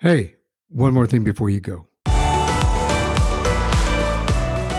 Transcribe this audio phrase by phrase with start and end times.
[0.00, 0.36] Hey,
[0.68, 1.88] one more thing before you go.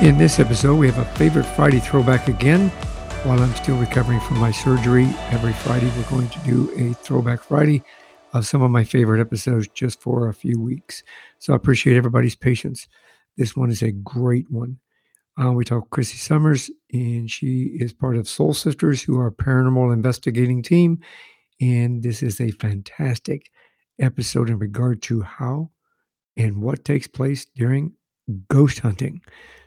[0.02, 2.70] In this episode, we have a favorite Friday throwback again.
[3.26, 7.44] While I'm still recovering from my surgery, every Friday we're going to do a throwback
[7.44, 7.84] Friday
[8.32, 11.04] of some of my favorite episodes just for a few weeks.
[11.38, 12.88] So I appreciate everybody's patience.
[13.36, 14.80] This one is a great one.
[15.38, 16.56] Uh, we talk Christy Sumner,
[16.94, 21.02] and she is part of Soul Sisters, who are a paranormal investigating team.
[21.60, 23.52] And this is a fantastic
[24.00, 25.72] episode in regard to how
[26.38, 27.94] and what takes place during
[28.48, 29.22] ghost hunting.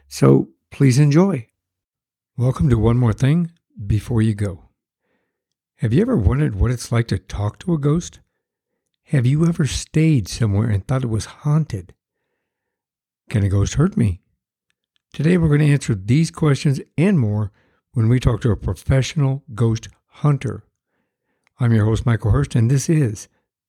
[0.07, 1.47] So please enjoy.
[2.37, 3.51] Welcome to One More Thing
[3.85, 4.69] Before You Go.
[5.77, 8.19] Have you ever wondered what it's like to talk to a ghost?
[9.07, 11.93] Have you ever stayed somewhere and thought it was haunted?
[13.29, 14.21] Can a ghost hurt me?
[15.11, 17.51] Today we're going to answer these questions and more
[17.93, 20.63] when we talk to a professional ghost hunter.
[21.59, 23.27] I'm your host, Michael Hurst, and this is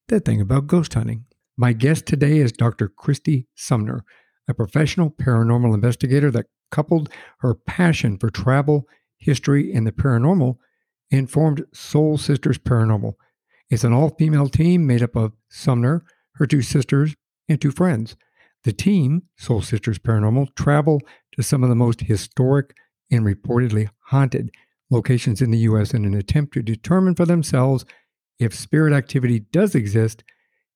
[0.09, 1.25] the thing about ghost hunting.
[1.57, 2.89] My guest today is Dr.
[2.89, 4.05] Christy Sumner,
[4.49, 10.57] a professional paranormal investigator that coupled her passion for travel, history, and the paranormal
[11.11, 13.15] and formed Soul Sisters Paranormal.
[13.71, 17.15] It's an all female team made up of Sumner, her two sisters,
[17.49, 18.17] and two friends.
[18.65, 21.01] The team, Soul Sisters Paranormal, travel
[21.37, 22.75] to some of the most historic
[23.11, 24.51] and reportedly haunted
[24.91, 25.95] locations in the U.S.
[25.95, 27.85] in an attempt to determine for themselves
[28.39, 30.25] if spirit activity does exist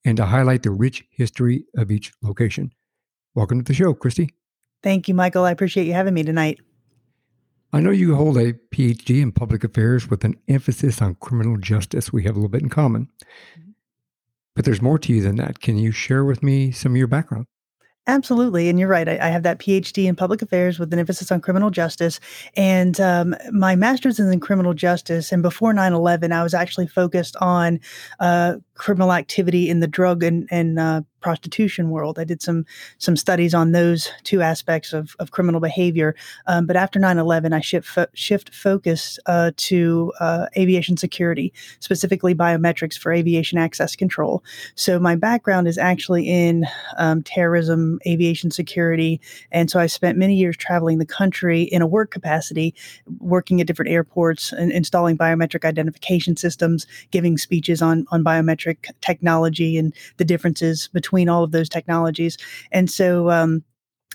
[0.04, 2.72] and to highlight the rich history of each location.
[3.34, 4.30] Welcome to the show, Christy.
[4.82, 5.44] Thank you, Michael.
[5.44, 6.60] I appreciate you having me tonight.
[7.72, 12.12] I know you hold a PhD in public affairs with an emphasis on criminal justice.
[12.12, 13.08] We have a little bit in common.
[13.58, 13.70] Mm-hmm.
[14.56, 15.60] But there's more to you than that.
[15.60, 17.46] Can you share with me some of your background?
[18.08, 18.70] Absolutely.
[18.70, 19.06] And you're right.
[19.06, 22.20] I, I, have that PhD in public affairs with an emphasis on criminal justice.
[22.56, 25.30] And um, my master's is in criminal justice.
[25.30, 27.80] And before 9 11, I was actually focused on
[28.18, 32.18] uh, criminal activity in the drug and, and uh, prostitution world.
[32.18, 32.64] I did some
[32.98, 36.14] some studies on those two aspects of, of criminal behavior.
[36.46, 42.34] Um, but after 9/11, I shift fo- shift focus uh, to uh, aviation security, specifically
[42.34, 44.44] biometrics for aviation access control.
[44.74, 46.66] So my background is actually in
[46.96, 49.20] um, terrorism, aviation security,
[49.50, 52.74] and so I spent many years traveling the country in a work capacity,
[53.18, 58.90] working at different airports and installing biometric identification systems, giving speeches on on biometric biometric
[59.00, 62.36] technology and the differences between all of those technologies.
[62.72, 63.64] And so um,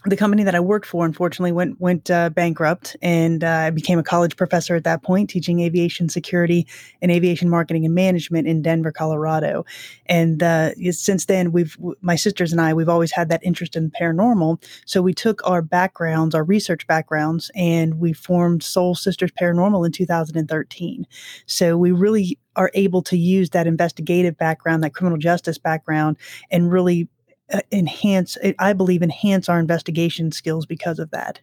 [0.06, 4.00] the company that I worked for, unfortunately, went went uh, bankrupt, and uh, I became
[4.00, 6.68] a college professor at that point, teaching aviation security
[7.02, 9.66] and aviation marketing and management in Denver, Colorado.
[10.08, 13.92] And uh, since then, we've my sisters and I we've always had that interest in
[13.92, 14.62] paranormal.
[14.86, 19.94] So we took our backgrounds, our research backgrounds, and we formed Soul Sisters Paranormal in
[19.94, 21.08] 2013.
[21.46, 26.18] So we really are able to use that investigative background, that criminal justice background,
[26.52, 27.08] and really
[27.52, 31.42] uh, enhance, I believe, enhance our investigation skills because of that.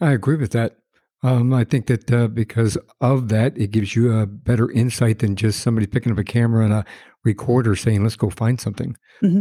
[0.00, 0.76] I agree with that.
[1.22, 5.34] Um, I think that uh, because of that, it gives you a better insight than
[5.34, 6.84] just somebody picking up a camera and a
[7.24, 9.40] recorder saying, "Let's go find something." Mm-hmm.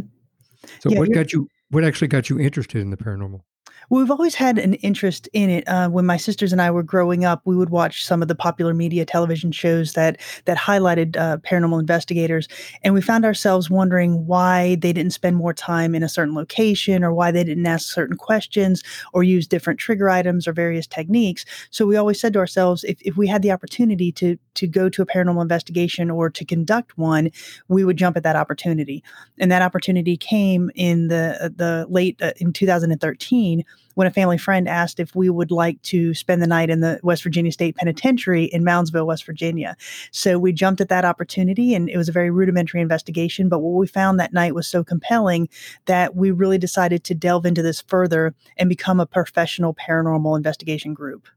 [0.79, 1.47] So, yeah, what got you?
[1.69, 3.41] What actually got you interested in the paranormal?
[3.89, 5.67] We've always had an interest in it.
[5.67, 8.35] Uh, when my sisters and I were growing up, we would watch some of the
[8.35, 12.47] popular media television shows that that highlighted uh, paranormal investigators,
[12.83, 17.03] and we found ourselves wondering why they didn't spend more time in a certain location,
[17.03, 21.45] or why they didn't ask certain questions, or use different trigger items or various techniques.
[21.69, 24.89] So we always said to ourselves, if, if we had the opportunity to to go
[24.89, 27.29] to a paranormal investigation or to conduct one,
[27.67, 29.03] we would jump at that opportunity.
[29.37, 33.63] And that opportunity came in the the late uh, in 2013
[33.95, 36.99] when a family friend asked if we would like to spend the night in the
[37.03, 39.75] West Virginia State Penitentiary in Moundsville, West Virginia.
[40.11, 43.49] So we jumped at that opportunity and it was a very rudimentary investigation.
[43.49, 45.49] But what we found that night was so compelling
[45.85, 50.93] that we really decided to delve into this further and become a professional paranormal investigation
[50.93, 51.27] group.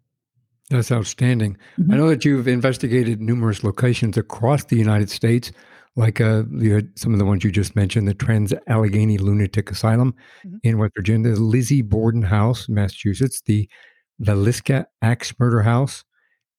[0.70, 1.56] That's outstanding.
[1.78, 1.92] Mm-hmm.
[1.92, 5.50] I know that you've investigated numerous locations across the United States
[5.98, 6.44] like uh,
[6.94, 10.14] some of the ones you just mentioned, the Trans Allegheny Lunatic Asylum
[10.46, 10.56] mm-hmm.
[10.62, 13.68] in West Virginia, the Lizzie Borden House, Massachusetts, the
[14.22, 16.04] Villisca Axe Murder House,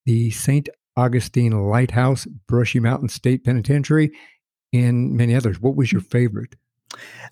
[0.06, 0.68] the St.
[0.97, 4.12] Augustine Lighthouse, Brushy Mountain State Penitentiary,
[4.74, 5.62] and many others.
[5.62, 6.12] What was your mm.
[6.12, 6.56] favorite?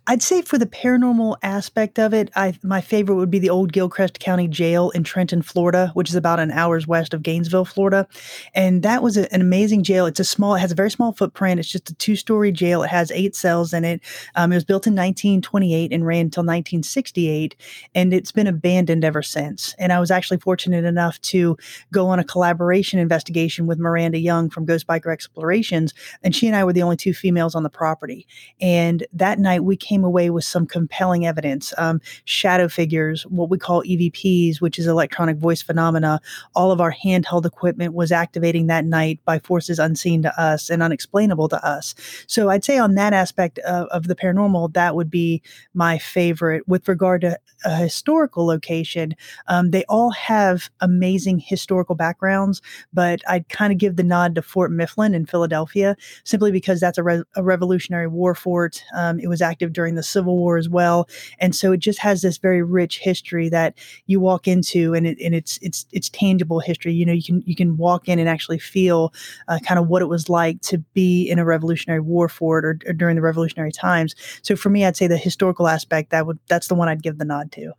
[0.10, 3.74] I'd say for the paranormal aspect of it, I my favorite would be the old
[3.74, 8.08] Gilchrist County Jail in Trenton, Florida, which is about an hour's west of Gainesville, Florida.
[8.56, 10.06] And that was a, an amazing jail.
[10.06, 11.60] It's a small, it has a very small footprint.
[11.60, 12.84] It's just a two story jail.
[12.84, 14.00] It has eight cells in it.
[14.36, 17.56] Um, it was built in 1928 and ran until 1968,
[17.94, 19.76] and it's been abandoned ever since.
[19.78, 21.58] And I was actually fortunate enough to
[21.92, 25.94] go on a collaboration investigation with Miranda Young from Ghost Biker Explorations,
[26.24, 28.26] and she and I were the only two females on the property.
[28.62, 31.74] And that night we came away with some compelling evidence.
[31.78, 36.20] Um, shadow figures, what we call EVPs, which is electronic voice phenomena.
[36.54, 40.84] All of our handheld equipment was activating that night by forces unseen to us and
[40.84, 41.96] unexplainable to us.
[42.28, 45.42] So I'd say on that aspect of, of the paranormal, that would be
[45.74, 46.68] my favorite.
[46.68, 49.16] With regard to a historical location,
[49.48, 52.62] um, they all have amazing historical backgrounds,
[52.94, 55.96] but I'd kind of give the nod to Fort Mifflin in Philadelphia
[56.26, 58.84] simply because that's a, re- a Revolutionary War fort.
[58.96, 61.08] Um, it was active during the Civil War as well,
[61.40, 65.18] and so it just has this very rich history that you walk into, and it
[65.24, 66.94] and it's it's it's tangible history.
[66.94, 69.14] You know, you can you can walk in and actually feel
[69.48, 72.80] uh, kind of what it was like to be in a Revolutionary War fort or,
[72.86, 74.16] or during the Revolutionary times.
[74.42, 77.18] So for me, I'd say the historical aspect that would that's the one I'd give
[77.18, 77.74] the nod to.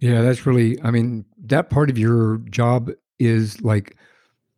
[0.00, 3.96] Yeah, that's really, I mean, that part of your job is like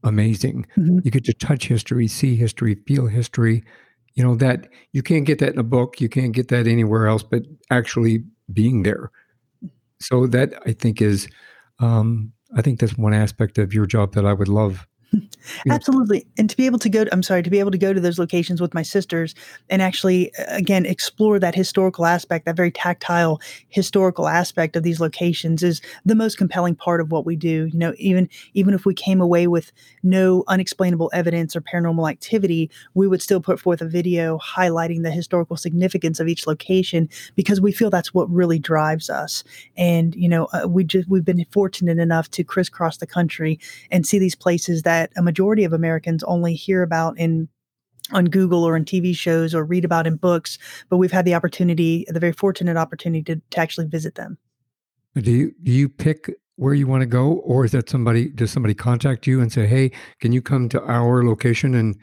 [0.03, 0.67] amazing.
[0.77, 1.05] Mhm.
[1.05, 3.65] You get to touch history, see history, feel history.
[4.15, 7.07] You know, that you can't get that in a book, you can't get that anywhere
[7.07, 9.11] else, but actually being there.
[10.01, 11.29] So that I think is,
[11.79, 14.87] um, I think that's one aspect of your job that I would love.
[15.71, 16.27] Absolutely.
[16.37, 18.01] And to be able to go to, I'm sorry, to be able to go to
[18.01, 19.35] those locations with my sisters
[19.71, 25.01] and actually, uh, again, explore that historical aspect, that very tactile historical aspect of these
[25.01, 27.69] locations is the most compelling part of what we do.
[27.73, 29.73] You know, even, even if we came away with
[30.03, 35.11] no unexplainable evidence or paranormal activity, we would still put forth a video highlighting the
[35.11, 39.45] historical significance of each location because we feel that's what really drives us.
[39.77, 43.59] And, you know, uh, we just, we've been fortunate enough to crisscross the country
[43.91, 47.49] and see these places that a majority of Americans only hear about in
[48.13, 50.59] on Google or in TV shows or read about in books,
[50.89, 54.39] but we've had the opportunity, the very fortunate opportunity to, to actually visit them.
[55.15, 58.29] do you do you pick where you want to go, or is that somebody?
[58.29, 61.97] Does somebody contact you and say, "Hey, can you come to our location and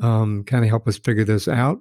[0.00, 1.80] um, kind of help us figure this out"?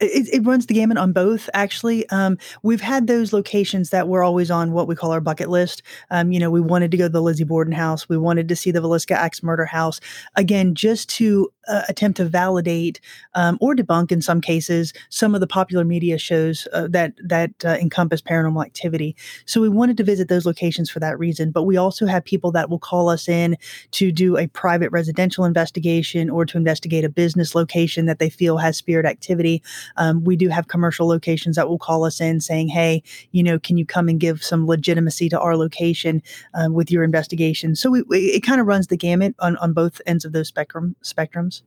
[0.00, 2.08] It, it runs the gamut on both, actually.
[2.10, 5.82] Um, we've had those locations that were always on what we call our bucket list.
[6.10, 8.08] Um, you know, we wanted to go to the Lizzie Borden house.
[8.08, 10.00] We wanted to see the Villisca Axe murder house.
[10.36, 13.00] Again, just to uh, attempt to validate
[13.34, 17.52] um, or debunk, in some cases, some of the popular media shows uh, that that
[17.64, 19.16] uh, encompass paranormal activity.
[19.46, 21.50] So we wanted to visit those locations for that reason.
[21.50, 23.56] But we also have people that will call us in
[23.92, 28.58] to do a private residential investigation or to investigate a business location that they feel
[28.58, 29.62] has spirit activity.
[29.96, 33.58] Um, we do have commercial locations that will call us in saying, hey, you know,
[33.58, 36.22] can you come and give some legitimacy to our location
[36.54, 37.76] uh, with your investigation?
[37.76, 40.48] So we, we, it kind of runs the gamut on, on both ends of those
[40.48, 41.59] spectrum spectrums.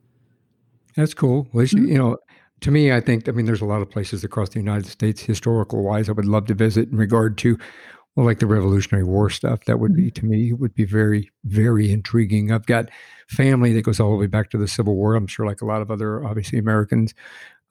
[0.95, 1.47] That's cool.
[1.53, 1.87] Least, Mhm.
[1.87, 2.17] you know,
[2.61, 5.21] to me, I think, I mean, there's a lot of places across the United States,
[5.21, 7.57] historical wise, I would love to visit in regard to,
[8.15, 9.65] well, like the Revolutionary War stuff.
[9.65, 12.51] That would be, to me, would be very, very intriguing.
[12.51, 12.89] I've got
[13.27, 15.15] family that goes all the way back to the Civil War.
[15.15, 17.13] I'm sure, like a lot of other, obviously, Americans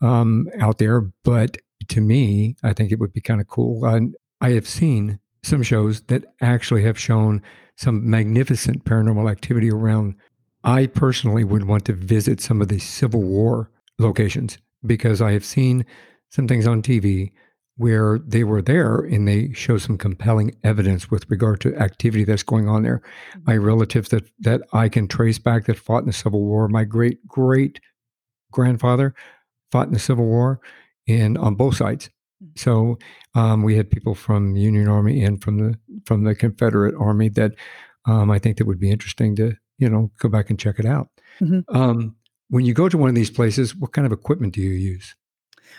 [0.00, 1.00] um, out there.
[1.24, 1.58] But
[1.88, 3.84] to me, I think it would be kind of cool.
[3.86, 7.40] And I have seen some shows that actually have shown
[7.76, 10.16] some magnificent paranormal activity around
[10.64, 15.44] I personally would want to visit some of the Civil War locations because I have
[15.44, 15.84] seen
[16.30, 17.32] some things on TV
[17.76, 22.42] where they were there and they show some compelling evidence with regard to activity that's
[22.42, 23.02] going on there.
[23.44, 26.84] My relatives that that I can trace back that fought in the Civil War, my
[26.84, 27.80] great great
[28.52, 29.14] grandfather
[29.70, 30.60] fought in the Civil War
[31.08, 32.10] and on both sides.
[32.56, 32.98] So
[33.34, 37.30] um, we had people from the Union Army and from the from the Confederate Army
[37.30, 37.52] that
[38.04, 40.86] um, I think that would be interesting to you know go back and check it
[40.86, 41.08] out.
[41.40, 41.64] Mhm.
[41.68, 42.14] Um,
[42.48, 45.14] when you go to one of these places, what kind of equipment do you use?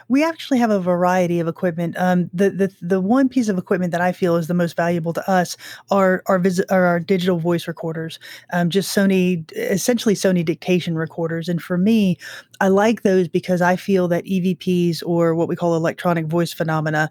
[0.09, 1.95] We actually have a variety of equipment.
[1.97, 5.13] Um, the the the one piece of equipment that I feel is the most valuable
[5.13, 5.55] to us
[5.91, 8.19] are our visit are our digital voice recorders.
[8.51, 11.47] Um, just Sony, essentially Sony dictation recorders.
[11.47, 12.17] And for me,
[12.59, 17.09] I like those because I feel that EVPs or what we call electronic voice phenomena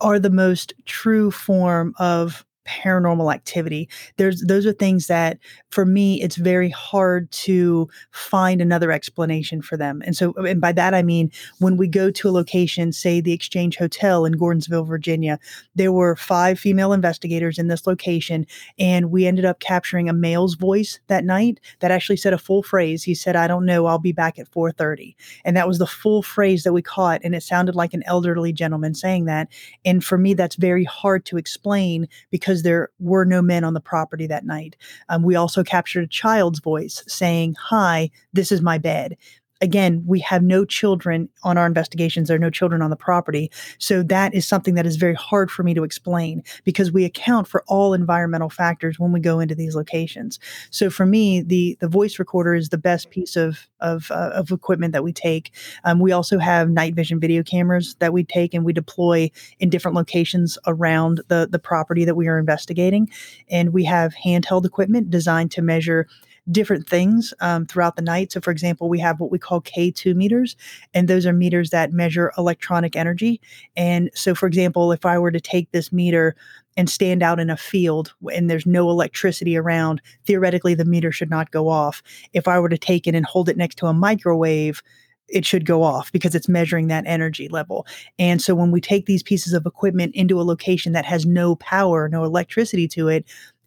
[0.00, 3.88] are the most true form of paranormal activity.
[4.16, 5.38] There's those are things that
[5.70, 10.02] for me it's very hard to find another explanation for them.
[10.04, 13.32] And so and by that I mean when we go to a location, say the
[13.32, 15.38] Exchange Hotel in Gordonsville, Virginia,
[15.74, 18.46] there were five female investigators in this location,
[18.78, 22.62] and we ended up capturing a male's voice that night that actually said a full
[22.62, 23.02] phrase.
[23.02, 26.22] He said, "I don't know, I'll be back at 4:30," and that was the full
[26.22, 29.48] phrase that we caught, and it sounded like an elderly gentleman saying that.
[29.84, 33.80] And for me, that's very hard to explain because there were no men on the
[33.80, 34.76] property that night.
[35.08, 39.16] Um, we also captured a child's voice saying, "Hi, this is my bed."
[39.60, 42.28] Again, we have no children on our investigations.
[42.28, 43.50] There are no children on the property.
[43.78, 47.46] So that is something that is very hard for me to explain because we account
[47.46, 50.38] for all environmental factors when we go into these locations.
[50.70, 54.50] So for me, the the voice recorder is the best piece of of, uh, of
[54.50, 55.52] equipment that we take.
[55.84, 59.68] Um, we also have night vision video cameras that we take and we deploy in
[59.68, 63.08] different locations around the the property that we are investigating,
[63.48, 66.06] and we have handheld equipment designed to measure
[66.50, 68.32] different things um, throughout the night.
[68.32, 70.56] So, for example, we have what we call K2 meters,
[70.92, 73.40] and those are meters that measure electronic energy.
[73.76, 76.36] And so, for example, if I were to take this meter
[76.76, 81.30] and stand out in a field and there's no electricity around, theoretically, the meter should
[81.30, 82.02] not go off.
[82.32, 84.82] If I were to take it and hold it next to a microwave,
[85.28, 87.86] it should go off because it's measuring that energy level.
[88.18, 91.56] And so when we take these pieces of equipment into a location that has no
[91.56, 93.24] power, no electricity to it,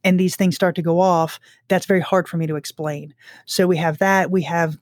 [0.08, 1.38] and these things start to go off,
[1.68, 3.14] that's very hard for me to explain.
[3.46, 4.32] So we have that.
[4.32, 4.78] We have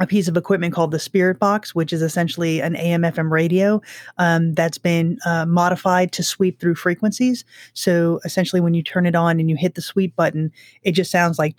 [0.00, 3.80] a piece of equipment called the Spirit Box, which is essentially an AM FM radio
[4.18, 7.42] um, that's been uh, modified to sweep through frequencies.
[7.72, 10.52] So essentially, when you turn it on and you hit the sweep button,
[10.82, 11.56] it just sounds like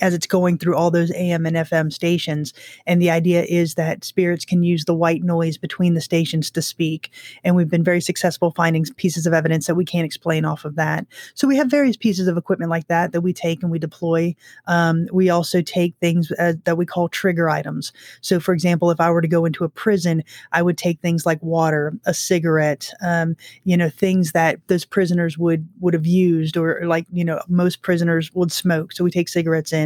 [0.00, 2.52] as it's going through all those AM and FM stations.
[2.86, 6.62] And the idea is that spirits can use the white noise between the stations to
[6.62, 7.10] speak.
[7.44, 10.76] And we've been very successful finding pieces of evidence that we can't explain off of
[10.76, 11.06] that.
[11.34, 14.34] So we have various pieces of equipment like that that we take and we deploy.
[14.66, 17.92] Um, we also take things uh, that we call trigger items.
[18.20, 20.22] So, for example, if I were to go into a prison,
[20.52, 25.38] I would take things like water, a cigarette, um, you know, things that those prisoners
[25.38, 28.92] would would have used, or like you know, most prisoners would smoke.
[28.92, 29.81] So we take cigarettes in.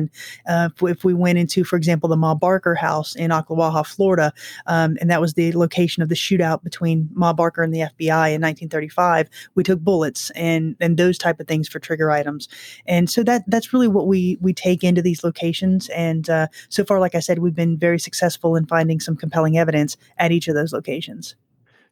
[0.48, 4.32] Uh, if, if, we went into, for example, the Ma Barker house in Ocklawaha, Florida,
[4.66, 8.34] um, and that was the location of the shootout between Ma Barker and the FBI
[8.34, 12.48] in 1935, we took bullets and and those type of things for trigger items.
[12.86, 15.88] And so that that's really what we we take into these locations.
[15.90, 19.58] And uh, so far, like I said, we've been very successful in finding some compelling
[19.58, 21.36] evidence at each of those locations.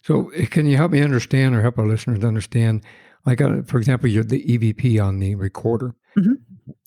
[0.03, 2.83] So, eh, can you help me understand or help our listeners understand?
[3.25, 5.95] Like, uh, for example, you're the EVP on the recorder.
[6.17, 6.35] Mm-hmm.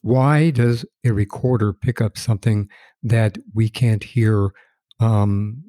[0.02, 2.70] Why does a recorder pick up something
[3.04, 4.52] that we can't hear
[5.00, 5.64] um,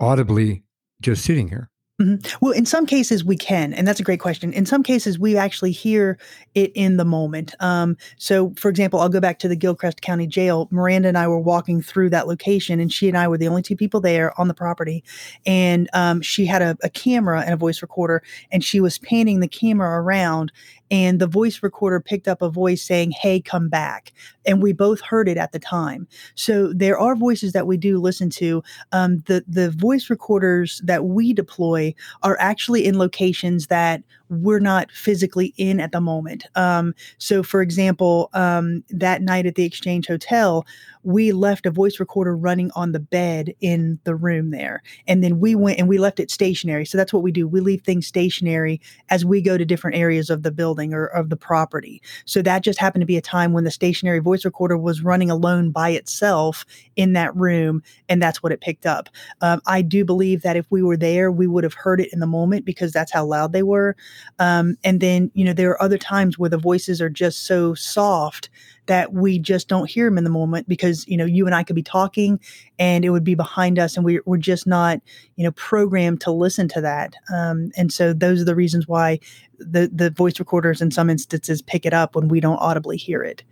[0.00, 0.64] audibly
[1.00, 1.70] just sitting here?
[2.02, 2.36] Mm-hmm.
[2.40, 4.52] Well, in some cases we can, and that's a great question.
[4.52, 6.18] In some cases, we actually hear
[6.54, 7.54] it in the moment.
[7.60, 10.68] Um, so, for example, I'll go back to the Gilchrist County Jail.
[10.70, 13.62] Miranda and I were walking through that location, and she and I were the only
[13.62, 15.04] two people there on the property.
[15.46, 19.40] And um, she had a, a camera and a voice recorder, and she was panning
[19.40, 20.50] the camera around,
[20.92, 24.12] and the voice recorder picked up a voice saying, Hey, come back.
[24.44, 26.06] And we both heard it at the time.
[26.34, 28.62] So there are voices that we do listen to.
[28.92, 34.90] Um, the, the voice recorders that we deploy are actually in locations that we're not
[34.90, 36.46] physically in at the moment.
[36.54, 40.64] Um, so, for example, um, that night at the Exchange Hotel,
[41.02, 44.82] we left a voice recorder running on the bed in the room there.
[45.06, 46.86] And then we went and we left it stationary.
[46.86, 47.46] So that's what we do.
[47.46, 51.28] We leave things stationary as we go to different areas of the building or of
[51.28, 52.00] the property.
[52.24, 55.30] So that just happened to be a time when the stationary voice recorder was running
[55.30, 56.64] alone by itself
[56.96, 57.82] in that room.
[58.08, 59.08] And that's what it picked up.
[59.40, 62.20] Um, I do believe that if we were there, we would have heard it in
[62.20, 63.96] the moment because that's how loud they were.
[64.38, 67.74] Um, and then, you know, there are other times where the voices are just so
[67.74, 68.50] soft
[68.86, 71.62] that we just don't hear them in the moment because, you know, you and I
[71.62, 72.40] could be talking
[72.78, 75.00] and it would be behind us and we, we're just not,
[75.36, 77.14] you know, programmed to listen to that.
[77.32, 79.20] Um, and so those are the reasons why
[79.58, 83.22] the, the voice recorders in some instances pick it up when we don't audibly hear
[83.22, 83.44] it.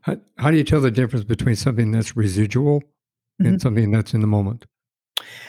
[0.00, 3.46] How, how do you tell the difference between something that's residual mm-hmm.
[3.46, 4.66] and something that's in the moment?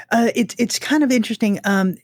[0.09, 1.59] Uh, it's it's kind of interesting.
[1.65, 1.97] Um,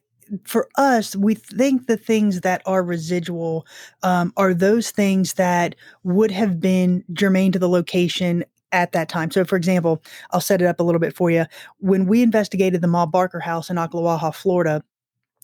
[0.46, 3.66] for us, we think the things that are residual
[4.02, 9.32] um, are those things that would have been germane to the location at that time.
[9.32, 10.02] So, for example,
[10.32, 11.46] I'll set it up a little bit for you.
[11.80, 14.84] When we investigated the Ma Barker house in Ocklawaha, Florida,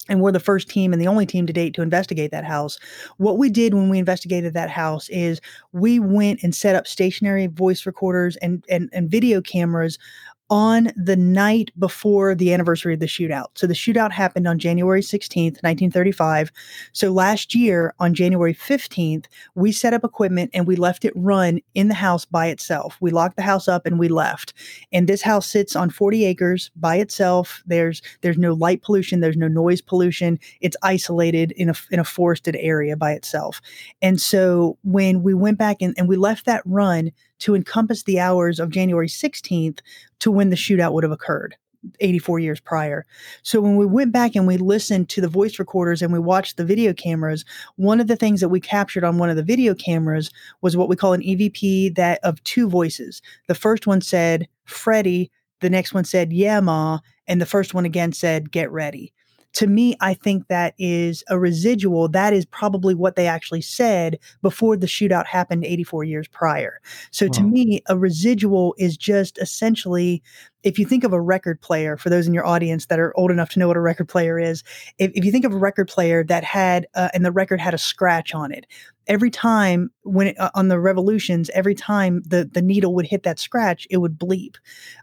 [0.07, 2.79] and we're the first team and the only team to date to investigate that house.
[3.17, 5.39] What we did when we investigated that house is
[5.71, 9.99] we went and set up stationary voice recorders and, and, and video cameras
[10.49, 13.47] on the night before the anniversary of the shootout.
[13.55, 16.51] So the shootout happened on January 16th, 1935.
[16.91, 19.25] So last year on January 15th,
[19.55, 22.97] we set up equipment and we left it run in the house by itself.
[22.99, 24.53] We locked the house up and we left.
[24.91, 27.63] And this house sits on 40 acres by itself.
[27.67, 30.39] There's there's no light pollution, there's no noise pollution.
[30.61, 33.61] It's isolated in a in a forested area by itself.
[34.01, 38.19] And so when we went back and, and we left that run to encompass the
[38.19, 39.79] hours of January 16th
[40.19, 41.55] to when the shootout would have occurred.
[42.01, 43.05] 84 years prior.
[43.41, 46.57] So when we went back and we listened to the voice recorders and we watched
[46.57, 47.45] the video cameras,
[47.77, 50.29] one of the things that we captured on one of the video cameras
[50.61, 53.21] was what we call an EVP that of two voices.
[53.47, 55.31] The first one said Freddie,
[55.61, 59.13] the next one said yeah ma, and the first one again said get ready
[59.53, 62.07] to me, I think that is a residual.
[62.07, 66.79] That is probably what they actually said before the shootout happened 84 years prior.
[67.11, 67.31] So wow.
[67.31, 70.21] to me, a residual is just essentially
[70.63, 73.31] if you think of a record player, for those in your audience that are old
[73.31, 74.63] enough to know what a record player is,
[74.97, 77.73] if, if you think of a record player that had, uh, and the record had
[77.73, 78.65] a scratch on it,
[79.09, 83.23] every time when it, uh, on the revolutions, every time the, the needle would hit
[83.23, 84.55] that scratch, it would bleep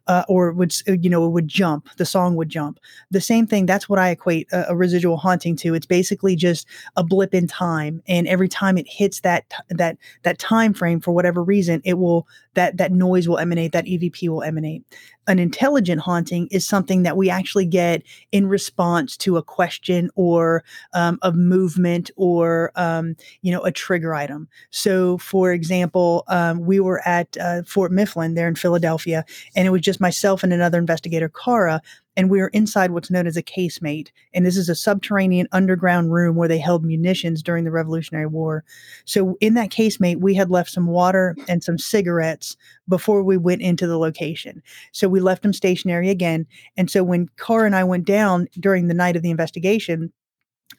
[0.06, 2.78] uh, or would, you know, it would jump, the song would jump.
[3.10, 5.74] The same thing, that's what I equate a, a residual haunting to.
[5.74, 8.00] It's basically just a blip in time.
[8.06, 12.28] And every time it hits that, that, that time frame for whatever reason, it will,
[12.54, 14.84] that, that noise will emanate, that EVP will emanate
[15.26, 20.62] an intelligent haunting is something that we actually get in response to a question or
[20.94, 26.80] um, a movement or um, you know a trigger item so for example um, we
[26.80, 29.24] were at uh, fort mifflin there in philadelphia
[29.54, 31.80] and it was just myself and another investigator cara
[32.16, 34.10] and we were inside what's known as a casemate.
[34.32, 38.64] And this is a subterranean underground room where they held munitions during the Revolutionary War.
[39.04, 42.56] So in that casemate, we had left some water and some cigarettes
[42.88, 44.62] before we went into the location.
[44.92, 46.46] So we left them stationary again.
[46.76, 50.12] And so when Cara and I went down during the night of the investigation,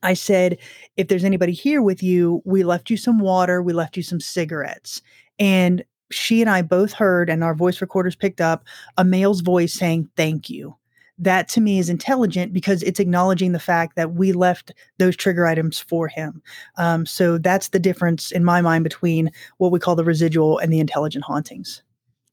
[0.04, 0.58] I said,
[0.96, 4.20] if there's anybody here with you, we left you some water, we left you some
[4.20, 5.02] cigarettes.
[5.40, 8.66] And she and I both heard, and our voice recorders picked up
[8.98, 10.76] a male's voice saying, Thank you
[11.18, 15.48] that to me is intelligent because it's acknowledging the fact that we left those trigger
[15.48, 16.42] items for him.
[16.78, 20.72] Um, so that's the difference in my mind between what we call the residual and
[20.72, 21.82] the intelligent hauntings.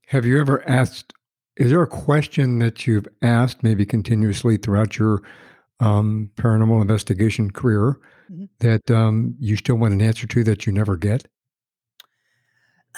[0.08, 1.14] Have you ever asked?
[1.56, 5.23] Is there a question that you've asked, maybe continuously throughout your
[5.81, 7.99] um, paranormal investigation career,
[8.31, 8.45] mm-hmm.
[8.61, 11.26] that um, you still want an answer to that you never get?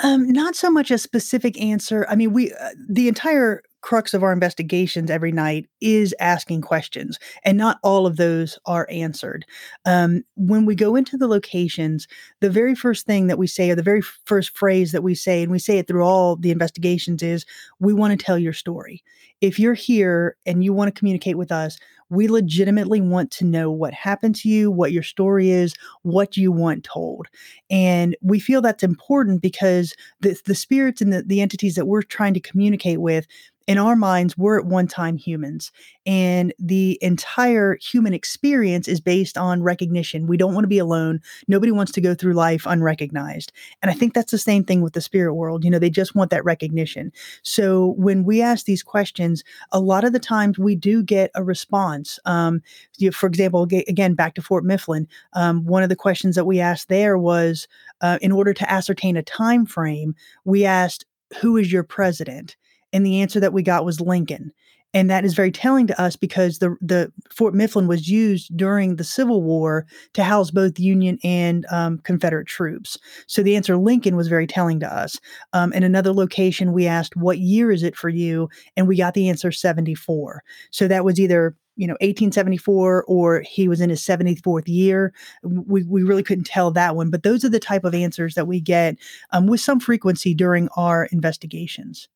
[0.03, 2.07] Um, not so much a specific answer.
[2.09, 7.19] I mean, we uh, the entire crux of our investigations every night is asking questions,
[7.45, 9.47] and not all of those are answered.
[9.85, 12.09] Um, when we go into the locations,
[12.41, 15.43] the very first thing that we say, or the very first phrase that we say,
[15.43, 17.47] and we say it through all the investigations, is
[17.79, 19.03] we want to tell your story.
[19.41, 23.71] If you're here and you want to communicate with us, we legitimately want to know
[23.71, 27.27] what happened to you, what your story is, what you want told.
[27.71, 32.03] And we feel that's important because the, the spirits and the, the entities that we're
[32.03, 33.27] trying to communicate with
[33.67, 35.73] in our minds, we're at one time humans,
[36.05, 40.29] and the entire human experience is based on recognition.
[40.29, 41.21] We don't want to be alone.
[41.49, 43.53] Nobody wants to go through life unrecognized.
[43.83, 45.65] And I think that's the same thing with the spirit world.
[45.65, 47.13] You know, they just want that recognition.
[47.43, 51.43] So when we ask these questions, a lot of the times we do get a
[51.43, 52.21] response.
[52.25, 52.63] Um,
[52.99, 56.47] you know, for example, again, back to Fort Mifflin, um, one of the questions that
[56.47, 57.67] we asked there was
[58.01, 61.05] uh, in order to ascertain a time frame, we asked,
[61.41, 62.57] who is your president?
[62.97, 64.55] And the answer that we got was Lincoln.
[64.95, 68.97] And that is very telling to us because the, the Fort Mifflin was used during
[68.97, 72.97] the Civil War to house both Union and um, Confederate troops.
[73.27, 75.21] So the answer Lincoln was very telling to us.
[75.53, 78.49] Um, in another location, we asked, What year is it for you?
[78.79, 80.43] And we got the answer 74.
[80.71, 85.83] So that was either you know 1874 or he was in his 74th year we,
[85.83, 88.61] we really couldn't tell that one but those are the type of answers that we
[88.63, 88.97] get
[89.33, 92.09] um, with some frequency during our investigations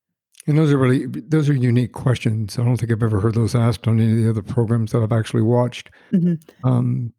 [0.51, 2.59] and those are really those are unique questions.
[2.59, 5.01] I don't think I've ever heard those asked on any of the other programs that
[5.01, 5.91] I've actually watched.
[6.13, 6.67] Mm-hmm.
[6.67, 7.13] Um,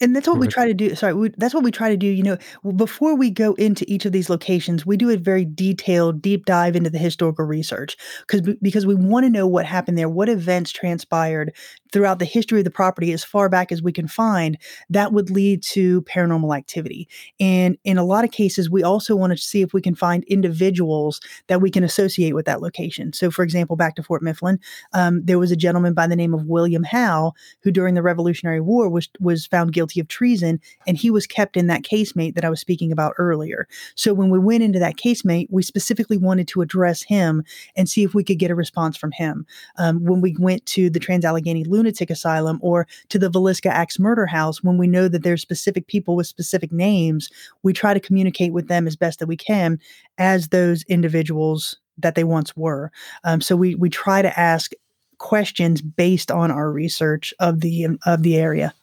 [0.00, 2.06] and that's what we try to do sorry we, that's what we try to do
[2.06, 2.38] you know
[2.76, 6.74] before we go into each of these locations we do a very detailed deep dive
[6.74, 7.94] into the historical research
[8.26, 11.54] because because we want to know what happened there what events transpired
[11.92, 14.56] throughout the history of the property as far back as we can find
[14.88, 19.32] that would lead to paranormal activity and in a lot of cases we also want
[19.32, 23.30] to see if we can find individuals that we can associate with that location so
[23.30, 24.58] for example back to fort mifflin
[24.92, 28.60] um, there was a gentleman by the name of william howe who during the revolutionary
[28.60, 32.44] war was was found guilty of treason, and he was kept in that casemate that
[32.44, 33.66] I was speaking about earlier.
[33.94, 37.44] So when we went into that casemate, we specifically wanted to address him
[37.76, 39.46] and see if we could get a response from him.
[39.78, 43.98] Um, when we went to the Trans Allegheny Lunatic Asylum or to the Villisca Axe
[43.98, 47.30] Murder House, when we know that there's specific people with specific names,
[47.62, 49.78] we try to communicate with them as best that we can
[50.18, 52.92] as those individuals that they once were.
[53.24, 54.72] Um, so we we try to ask
[55.16, 58.74] questions based on our research of the of the area.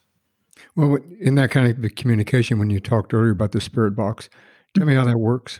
[0.76, 4.30] Well, in that kind of communication, when you talked earlier about the spirit box,
[4.76, 5.60] tell me how that works.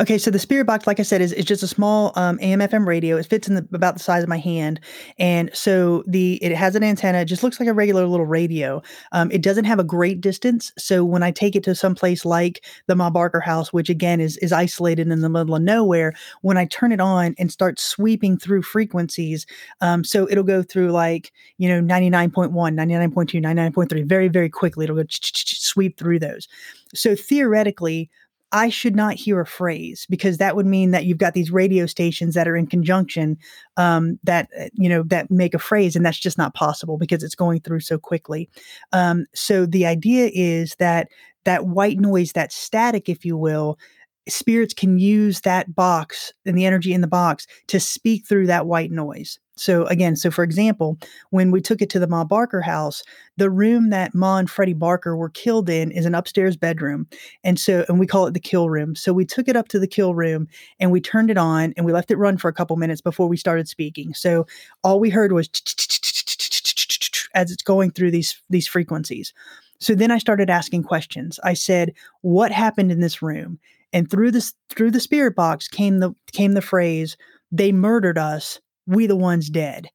[0.00, 2.84] Okay, so the spirit box, like I said, is, is just a small um, AM/FM
[2.84, 3.16] radio.
[3.16, 4.80] It fits in the, about the size of my hand,
[5.18, 7.18] and so the it has an antenna.
[7.18, 8.82] It just looks like a regular little radio.
[9.12, 12.24] Um, it doesn't have a great distance, so when I take it to some place
[12.24, 16.12] like the Ma Barker house, which again is is isolated in the middle of nowhere,
[16.40, 19.46] when I turn it on and start sweeping through frequencies,
[19.80, 24.84] um, so it'll go through like you know 99.1, 99.2, 99.3 very very quickly.
[24.84, 26.48] It'll go sweep through those.
[26.94, 28.10] So theoretically
[28.52, 31.86] I should not hear a phrase because that would mean that you've got these radio
[31.86, 33.38] stations that are in conjunction
[33.78, 37.22] um, that uh, you know that make a phrase, and that's just not possible because
[37.22, 38.50] it's going through so quickly.
[38.92, 41.08] Um, so the idea is that
[41.44, 43.78] that white noise, that static, if you will,
[44.28, 48.66] spirits can use that box and the energy in the box to speak through that
[48.66, 49.38] white noise.
[49.56, 50.98] So again, so for example,
[51.30, 53.02] when we took it to the Ma Barker house,
[53.36, 57.06] the room that Ma and Freddie Barker were killed in is an upstairs bedroom.
[57.44, 58.96] And so and we call it the kill room.
[58.96, 60.48] So we took it up to the kill room
[60.80, 63.28] and we turned it on and we left it run for a couple minutes before
[63.28, 64.14] we started speaking.
[64.14, 64.46] So
[64.82, 65.48] all we heard was
[67.34, 69.34] as it's going through these these frequencies.
[69.80, 71.38] So then I started asking questions.
[71.44, 73.58] I said, "What happened in this room?"
[73.92, 77.18] And through this through the spirit box came the came the phrase,
[77.50, 79.88] "They murdered us we the ones dead.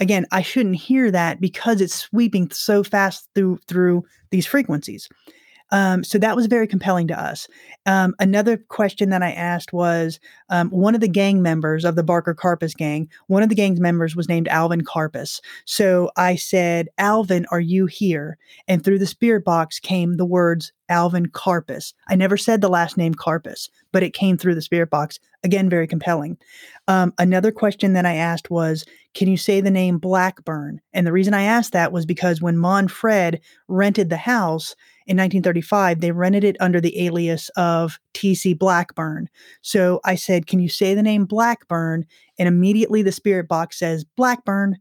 [0.00, 5.08] Again, I shouldn't hear that because it's sweeping so fast through through these frequencies.
[5.72, 7.48] Um, so that was very compelling to us.
[7.86, 12.02] Um, another question that I asked was um, one of the gang members of the
[12.04, 15.40] Barker Karpis gang, one of the gang's members was named Alvin Karpis.
[15.64, 18.38] So I said, Alvin, are you here?
[18.68, 21.94] And through the spirit box came the words Alvin Karpis.
[22.06, 25.18] I never said the last name Karpis, but it came through the spirit box.
[25.42, 26.36] Again, very compelling.
[26.86, 30.80] Um, another question that I asked was, can you say the name Blackburn?
[30.92, 36.00] And the reason I asked that was because when Monfred rented the house, in 1935,
[36.00, 38.54] they rented it under the alias of T.C.
[38.54, 39.28] Blackburn.
[39.62, 42.06] So I said, Can you say the name Blackburn?
[42.38, 44.78] And immediately the spirit box says, Blackburn.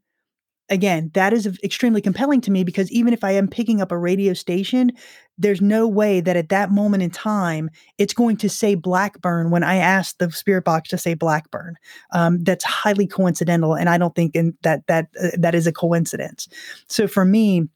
[0.69, 3.97] Again, that is extremely compelling to me because even if I am picking up a
[3.97, 4.93] radio station,
[5.37, 9.63] there's no way that at that moment in time it's going to say Blackburn when
[9.63, 11.75] I ask the spirit box to say Blackburn.
[12.13, 15.73] Um, that's highly coincidental, and I don't think in, that that uh, that is a
[15.73, 16.47] coincidence.
[16.87, 17.67] So for me,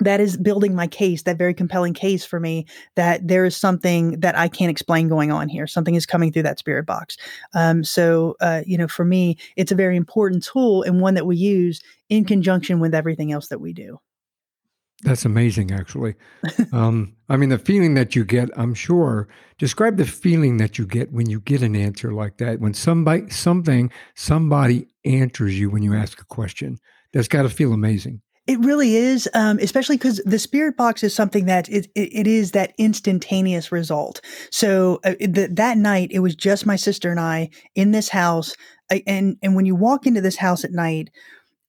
[0.00, 4.20] that is building my case, that very compelling case for me that there is something
[4.20, 5.66] that I can't explain going on here.
[5.66, 7.16] Something is coming through that spirit box.
[7.54, 11.26] Um, so, uh, you know, for me, it's a very important tool and one that
[11.26, 13.98] we use in conjunction with everything else that we do.
[15.02, 16.16] That's amazing, actually.
[16.72, 19.28] um, I mean, the feeling that you get, I'm sure.
[19.58, 22.58] Describe the feeling that you get when you get an answer like that.
[22.58, 26.78] When somebody, something, somebody answers you when you ask a question.
[27.12, 28.22] That's got to feel amazing.
[28.48, 32.26] It really is, um, especially because the spirit box is something that it, it, it
[32.26, 34.22] is that instantaneous result.
[34.50, 38.54] So uh, the, that night, it was just my sister and I in this house,
[38.90, 41.10] I, and and when you walk into this house at night,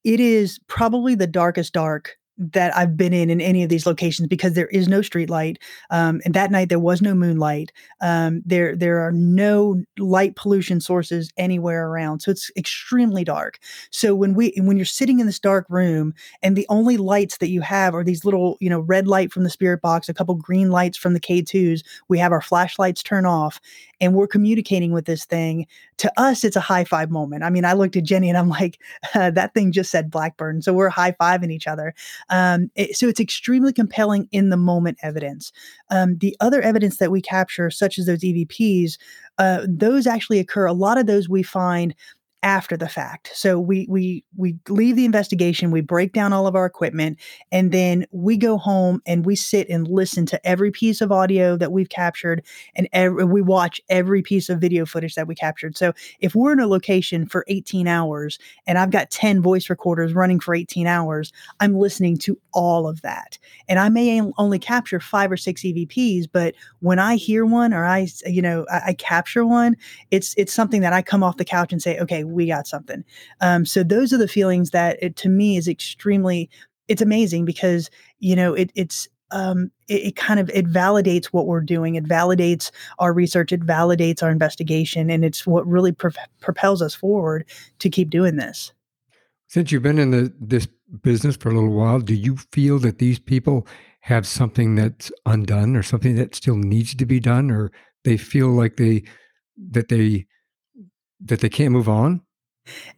[0.05, 4.27] it is probably the darkest dark that I've been in in any of these locations
[4.27, 5.59] because there is no street light.
[5.89, 7.71] Um, and that night there was no moonlight.
[8.01, 13.59] Um, there there are no light pollution sources anywhere around, so it's extremely dark.
[13.91, 17.49] So when we when you're sitting in this dark room and the only lights that
[17.49, 20.35] you have are these little you know red light from the spirit box, a couple
[20.35, 21.83] green lights from the K2s.
[22.07, 23.59] We have our flashlights turn off,
[24.01, 25.67] and we're communicating with this thing.
[25.97, 27.43] To us, it's a high five moment.
[27.43, 28.79] I mean, I looked at Jenny and I'm like,
[29.13, 31.93] uh, that thing just said Blackburn, so we're high fiving each other.
[32.29, 35.51] Um, it, so it's extremely compelling in the moment evidence.
[35.89, 38.97] Um, the other evidence that we capture, such as those EVPs,
[39.37, 40.65] uh, those actually occur.
[40.65, 41.95] A lot of those we find
[42.41, 43.31] after the fact.
[43.33, 47.19] So we we we leave the investigation, we break down all of our equipment,
[47.51, 51.57] and then we go home and we sit and listen to every piece of audio
[51.57, 52.41] that we've captured,
[52.75, 55.77] and every, we watch every piece of video footage that we captured.
[55.77, 60.13] So if we're in a location for 18 hours and I've got 10 voice recorders
[60.13, 65.01] running for 18 hours, I'm listening to all of that, and I may only capture
[65.01, 68.93] five or six EVPs, but when I hear one or I you know I, I
[68.93, 69.75] capture one,
[70.09, 73.03] it's it's something that I come off the couch and say, okay we got something.
[73.41, 76.49] Um, so those are the feelings that it, to me is extremely,
[76.87, 77.89] it's amazing because,
[78.19, 81.95] you know, it, it's, um, it, it, kind of it validates what we're doing.
[81.95, 83.51] It validates our research.
[83.51, 86.11] It validates our investigation, and it's what really pro-
[86.41, 87.45] propels us forward
[87.77, 88.73] to keep doing this.
[89.47, 90.67] Since you've been in the, this
[91.03, 93.67] business for a little while, do you feel that these people
[94.01, 97.71] have something that's undone, or something that still needs to be done, or
[98.03, 99.03] they feel like they
[99.71, 100.25] that they
[101.21, 102.21] that they can't move on?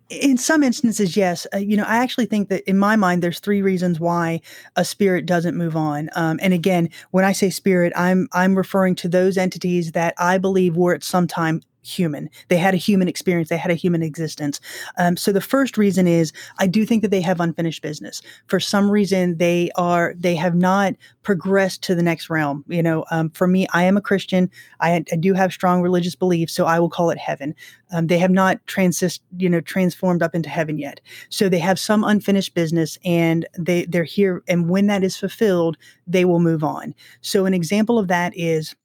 [0.09, 1.47] In some instances, yes.
[1.53, 4.41] Uh, you know, I actually think that in my mind, there's three reasons why
[4.75, 6.09] a spirit doesn't move on.
[6.15, 10.37] Um, and again, when I say spirit, I'm I'm referring to those entities that I
[10.37, 12.29] believe were at some time human.
[12.47, 13.49] They had a human experience.
[13.49, 14.59] They had a human existence.
[14.97, 18.21] Um, so the first reason is I do think that they have unfinished business.
[18.47, 22.63] For some reason, they are they have not progressed to the next realm.
[22.67, 24.49] You know, um, for me, I am a Christian.
[24.79, 27.55] I, I, do have strong religious beliefs, so I will call it heaven.
[27.91, 30.99] Um, they have not transist, you know, transformed up into heaven yet.
[31.29, 34.43] So they have some unfinished business, and they they're here.
[34.47, 36.93] And when that is fulfilled, they will move on.
[37.21, 38.75] So an example of that is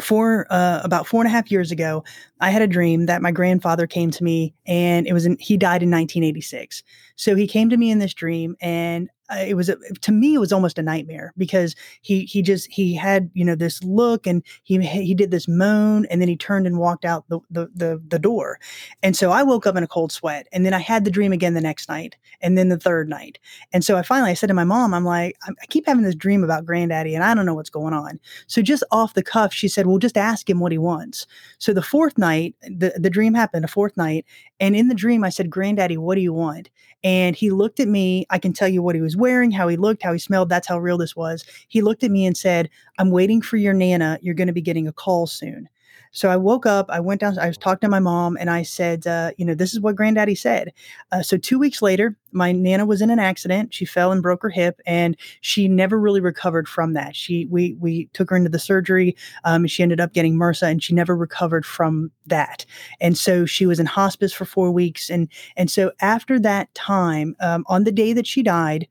[0.00, 2.04] for uh, about four and a half years ago,
[2.40, 5.56] I had a dream that my grandfather came to me, and it was in, he
[5.56, 6.82] died in 1986.
[7.16, 10.34] So he came to me in this dream, and Uh, it was a, to me
[10.34, 14.26] it was almost a nightmare because he he just he had you know this look
[14.26, 17.70] and he he did this moan and then he turned and walked out the, the
[17.74, 18.58] the the, door.
[19.02, 21.32] And so I woke up in a cold sweat and then I had the dream
[21.32, 23.38] again the next night and then the third night.
[23.72, 26.14] And so I finally I said to my mom I'm like I keep having this
[26.14, 28.18] dream about granddaddy and I don't know what's going on.
[28.48, 31.26] So just off the cuff she said well just ask him what he wants.
[31.58, 34.24] So the fourth night the the dream happened a fourth night
[34.60, 36.70] and in the dream I said granddaddy what do you want
[37.04, 39.76] and he looked at me I can tell you what he was wearing, how he
[39.76, 40.48] looked, how he smelled.
[40.48, 41.44] That's how real this was.
[41.68, 42.68] He looked at me and said,
[42.98, 44.18] I'm waiting for your Nana.
[44.20, 45.68] You're going to be getting a call soon.
[46.12, 48.62] So I woke up, I went down, I was talking to my mom, and I
[48.62, 50.72] said, uh, you know, this is what granddaddy said.
[51.12, 53.72] Uh, so two weeks later, my nana was in an accident.
[53.72, 57.16] She fell and broke her hip, and she never really recovered from that.
[57.16, 59.16] She we we took her into the surgery.
[59.44, 62.64] Um, she ended up getting MRSA, and she never recovered from that.
[63.00, 65.10] And so she was in hospice for four weeks.
[65.10, 68.86] And and so after that time, um, on the day that she died,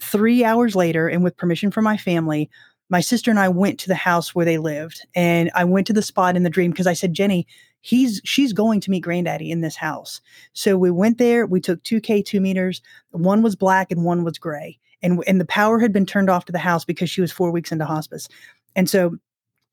[0.00, 2.50] three hours later, and with permission from my family,
[2.88, 5.92] my sister and I went to the house where they lived and I went to
[5.92, 7.46] the spot in the dream because I said, Jenny,
[7.80, 10.20] he's she's going to meet granddaddy in this house.
[10.52, 12.80] So we went there, we took two K2 meters.
[13.10, 14.78] One was black and one was gray.
[15.02, 17.50] And and the power had been turned off to the house because she was four
[17.50, 18.28] weeks into hospice.
[18.74, 19.16] And so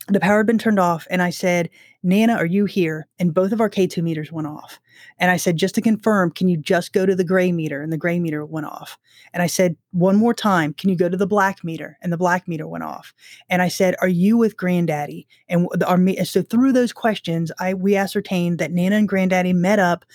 [0.07, 1.69] the power had been turned off and i said
[2.05, 3.07] nana are you here?
[3.17, 4.79] And both of our k2 meters went off.
[5.19, 7.81] And i said just to confirm can you just go to the gray meter?
[7.81, 8.97] And the gray meter went off.
[9.33, 11.97] And i said one more time can you go to the black meter?
[12.01, 13.13] And the black meter went off.
[13.49, 15.27] And i said are you with granddaddy?
[15.49, 20.05] And our so through those questions i we ascertained that nana and granddaddy met up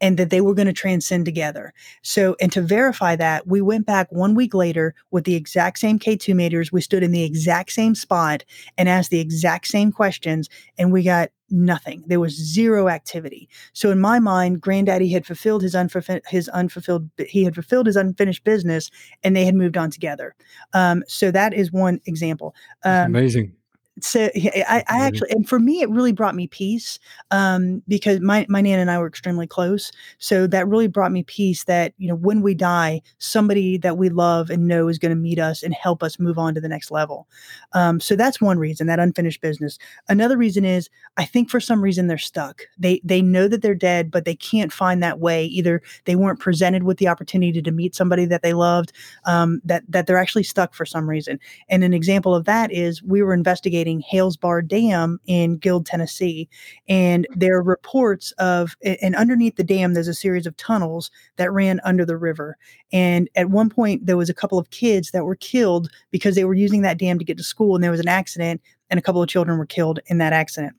[0.00, 1.72] and that they were going to transcend together.
[2.02, 5.98] So, and to verify that, we went back one week later with the exact same
[5.98, 6.72] K2 meters.
[6.72, 8.44] We stood in the exact same spot
[8.78, 12.04] and asked the exact same questions, and we got nothing.
[12.06, 13.48] There was zero activity.
[13.72, 17.96] So in my mind, Granddaddy had fulfilled his unfulfilled his unfulfilled he had fulfilled his
[17.96, 18.90] unfinished business,
[19.22, 20.34] and they had moved on together.
[20.72, 22.54] Um, so that is one example.
[22.84, 23.54] Um, amazing
[24.02, 26.98] so I, I actually and for me it really brought me peace
[27.30, 29.92] um, because my my nan and I were extremely close.
[30.18, 34.08] So that really brought me peace that you know when we die somebody that we
[34.08, 36.68] love and know is going to meet us and help us move on to the
[36.68, 37.28] next level.
[37.72, 39.78] Um, so that's one reason that unfinished business.
[40.08, 42.62] Another reason is I think for some reason they're stuck.
[42.78, 45.46] They they know that they're dead but they can't find that way.
[45.46, 48.92] Either they weren't presented with the opportunity to meet somebody that they loved
[49.24, 51.38] um, that that they're actually stuck for some reason.
[51.68, 55.86] And an example of that is we were investigating investigating Hales Bar Dam in Guild,
[55.86, 56.48] Tennessee.
[56.88, 61.52] And there are reports of, and underneath the dam, there's a series of tunnels that
[61.52, 62.56] ran under the river.
[62.92, 66.44] And at one point, there was a couple of kids that were killed because they
[66.44, 69.02] were using that dam to get to school, and there was an accident, and a
[69.02, 70.74] couple of children were killed in that accident.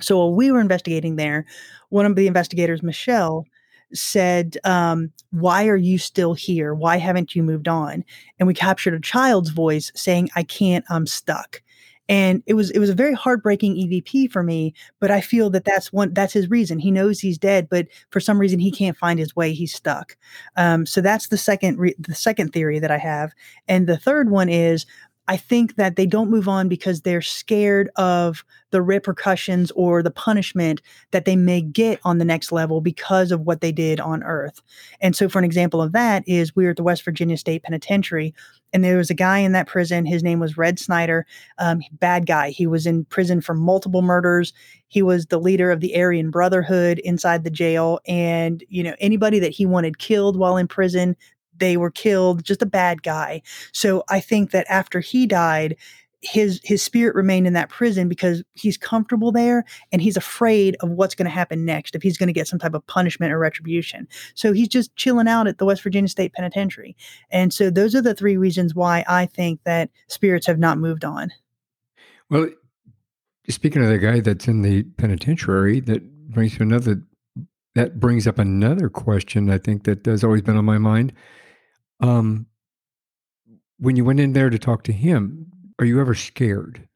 [0.00, 1.46] So while we were investigating there,
[1.90, 3.44] one of the investigators, Michelle,
[3.92, 6.74] said, um, Why are you still here?
[6.74, 8.04] Why haven't you moved on?
[8.38, 11.62] And we captured a child's voice saying, I can't, I'm stuck
[12.08, 14.74] and it was it was a very heartbreaking EVP for me.
[15.00, 16.78] But I feel that that's one that's his reason.
[16.78, 19.52] He knows he's dead, but for some reason he can't find his way.
[19.52, 20.16] He's stuck.
[20.56, 23.32] Um, so that's the second re- the second theory that I have,
[23.68, 24.86] and the third one is
[25.26, 30.10] I think that they don't move on because they're scared of the repercussions or the
[30.10, 30.82] punishment
[31.12, 34.60] that they may get on the next level because of what they did on Earth.
[35.00, 37.62] And so, for an example of that, is we were at the West Virginia State
[37.62, 38.34] Penitentiary,
[38.72, 40.04] and there was a guy in that prison.
[40.04, 41.24] His name was Red Snyder,
[41.58, 42.50] um, bad guy.
[42.50, 44.52] He was in prison for multiple murders.
[44.88, 49.38] He was the leader of the Aryan Brotherhood inside the jail, and you know anybody
[49.38, 51.16] that he wanted killed while in prison,
[51.56, 53.42] they were killed, just a bad guy.
[53.72, 55.76] So I think that after he died,
[56.24, 60.90] his his spirit remained in that prison because he's comfortable there and he's afraid of
[60.90, 63.38] what's going to happen next if he's going to get some type of punishment or
[63.38, 64.08] retribution.
[64.34, 66.96] So he's just chilling out at the West Virginia State Penitentiary.
[67.30, 71.04] And so those are the three reasons why I think that spirits have not moved
[71.04, 71.30] on.
[72.30, 72.48] Well,
[73.48, 77.02] speaking of the guy that's in the penitentiary, that brings to another
[77.74, 81.12] that brings up another question I think that has always been on my mind.
[82.04, 82.46] Um,
[83.78, 86.86] when you went in there to talk to him, are you ever scared?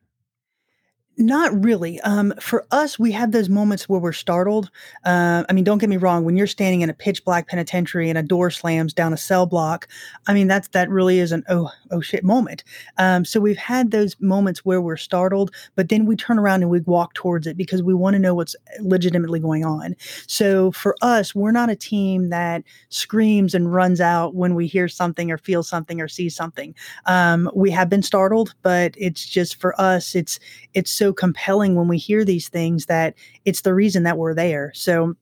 [1.20, 1.98] Not really.
[2.02, 4.70] Um, for us, we have those moments where we're startled.
[5.04, 6.24] Uh, I mean, don't get me wrong.
[6.24, 9.44] When you're standing in a pitch black penitentiary and a door slams down a cell
[9.44, 9.88] block,
[10.28, 12.62] I mean, that's that really is an oh oh shit moment.
[12.98, 16.70] Um, so we've had those moments where we're startled, but then we turn around and
[16.70, 19.96] we walk towards it because we want to know what's legitimately going on.
[20.28, 24.86] So for us, we're not a team that screams and runs out when we hear
[24.86, 26.76] something or feel something or see something.
[27.06, 30.14] Um, we have been startled, but it's just for us.
[30.14, 30.38] It's
[30.74, 34.72] it's so compelling when we hear these things that it's the reason that we're there.
[34.74, 35.14] So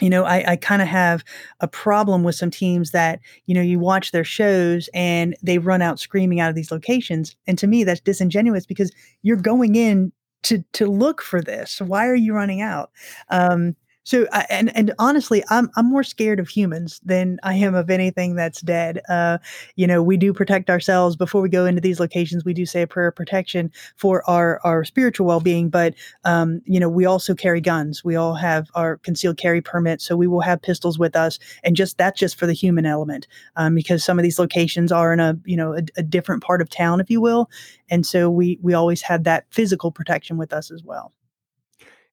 [0.00, 1.22] you know, I, I kind of have
[1.60, 5.82] a problem with some teams that, you know, you watch their shows and they run
[5.82, 7.36] out screaming out of these locations.
[7.46, 8.90] And to me, that's disingenuous because
[9.22, 10.10] you're going in
[10.44, 11.80] to to look for this.
[11.80, 12.90] Why are you running out?
[13.28, 17.74] Um, so, I, and and honestly, I'm I'm more scared of humans than I am
[17.76, 19.00] of anything that's dead.
[19.08, 19.38] Uh,
[19.76, 22.44] you know, we do protect ourselves before we go into these locations.
[22.44, 26.60] We do say a prayer of protection for our our spiritual well being, but um,
[26.64, 28.02] you know, we also carry guns.
[28.04, 31.76] We all have our concealed carry permit, so we will have pistols with us, and
[31.76, 35.20] just that's just for the human element, um, because some of these locations are in
[35.20, 37.48] a you know a, a different part of town, if you will,
[37.88, 41.12] and so we we always have that physical protection with us as well.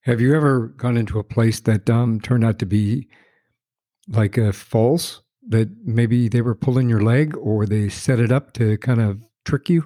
[0.03, 3.07] Have you ever gone into a place that um, turned out to be
[4.07, 5.21] like a false?
[5.47, 9.23] That maybe they were pulling your leg or they set it up to kind of
[9.45, 9.85] trick you?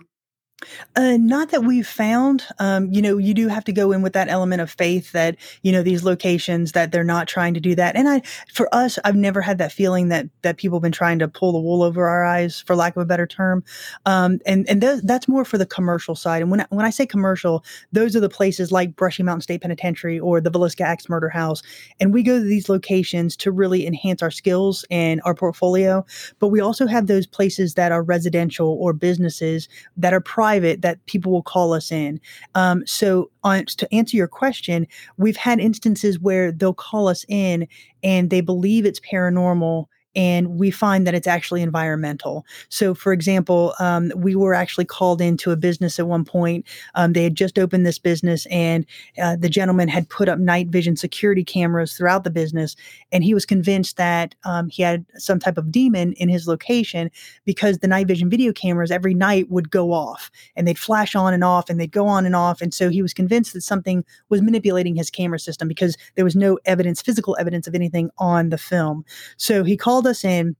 [0.96, 2.44] Uh, not that we've found.
[2.60, 5.36] Um, you know, you do have to go in with that element of faith that
[5.62, 7.96] you know these locations that they're not trying to do that.
[7.96, 8.22] And I,
[8.54, 11.52] for us, I've never had that feeling that that people have been trying to pull
[11.52, 13.64] the wool over our eyes, for lack of a better term.
[14.06, 16.42] Um, and and th- that's more for the commercial side.
[16.42, 19.62] And when I, when I say commercial, those are the places like Brushy Mountain State
[19.62, 21.62] Penitentiary or the Villisca Axe Murder House.
[22.00, 26.06] And we go to these locations to really enhance our skills and our portfolio.
[26.40, 30.84] But we also have those places that are residential or businesses that are private private
[30.84, 32.20] that people will call us in.
[32.54, 34.88] Um, so, on, to answer your question,
[35.18, 37.68] we've had instances where they'll call us in
[38.04, 42.46] and they believe it's paranormal and we find that it's actually environmental.
[42.70, 46.66] So, for example, um, we were actually called into a business at one point.
[46.96, 48.86] Um, they had just opened this business, and
[49.22, 52.76] uh, the gentleman had put up night vision security cameras throughout the business,
[53.12, 57.10] and he was convinced that um, he had some type of demon in his location
[57.46, 61.34] because the night vision video cameras every night would go off and they'd flash on
[61.34, 62.62] and off and they'd go on and off.
[62.62, 66.36] And so he was convinced that something was manipulating his camera system because there was
[66.36, 69.06] no evidence, physical evidence of anything on the film.
[69.38, 70.56] So he called called us in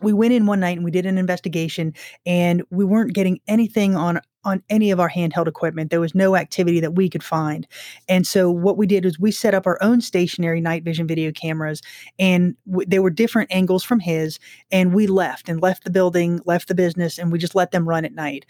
[0.00, 1.94] we went in one night and we did an investigation
[2.26, 5.90] and we weren't getting anything on on any of our handheld equipment.
[5.90, 7.66] There was no activity that we could find.
[8.08, 11.30] And so what we did was we set up our own stationary night vision video
[11.30, 11.80] cameras
[12.18, 14.38] and w- there were different angles from his
[14.70, 17.88] and we left and left the building left the business and we just let them
[17.88, 18.44] run at night.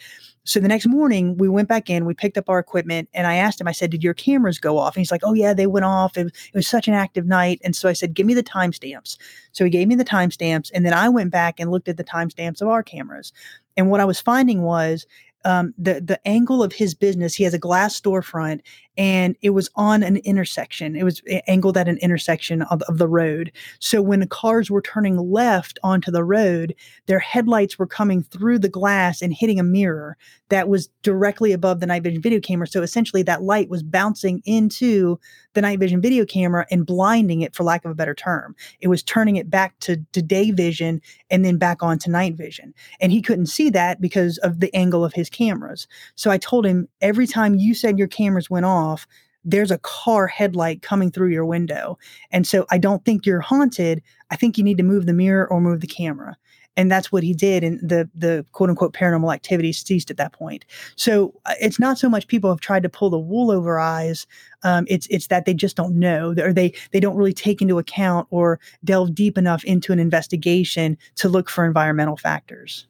[0.45, 3.35] So the next morning we went back in we picked up our equipment and i
[3.35, 4.97] asked him i said did your cameras go off?
[4.97, 6.17] And he's like oh yeah they went off.
[6.17, 7.61] It, it was such an active night.
[7.63, 9.19] And so i said give me the timestamps.
[9.53, 12.05] So he gave me the timestamps and then i went back and looked at the
[12.05, 13.33] timestamps of our cameras.
[13.77, 15.07] And what i was finding was
[15.45, 17.35] um, the the angle of his business.
[17.35, 18.61] He has a glass storefront,
[18.97, 20.97] and it was on an intersection.
[20.97, 23.53] It was angled at an intersection of, of the road.
[23.79, 26.75] So when the cars were turning left onto the road,
[27.07, 30.17] their headlights were coming through the glass and hitting a mirror
[30.51, 32.67] that was directly above the night vision video camera.
[32.67, 35.19] So essentially, that light was bouncing into
[35.55, 38.55] the night vision video camera and blinding it, for lack of a better term.
[38.81, 41.01] It was turning it back to, to day vision
[41.31, 42.75] and then back on to night vision.
[43.01, 45.89] And he couldn't see that because of the angle of his cameras.
[46.17, 49.07] So I told him every time you said your cameras went off,
[49.45, 51.99] there's a car headlight coming through your window.
[52.31, 54.03] And so I don't think you're haunted.
[54.31, 56.37] I think you need to move the mirror or move the camera.
[56.75, 57.63] And that's what he did.
[57.63, 60.65] And the, the quote unquote paranormal activity ceased at that point.
[60.97, 64.27] So uh, it's not so much people have tried to pull the wool over eyes.
[64.63, 67.79] Um, it's, it's that they just don't know or they, they don't really take into
[67.79, 72.87] account or delve deep enough into an investigation to look for environmental factors.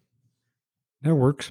[1.03, 1.51] That works.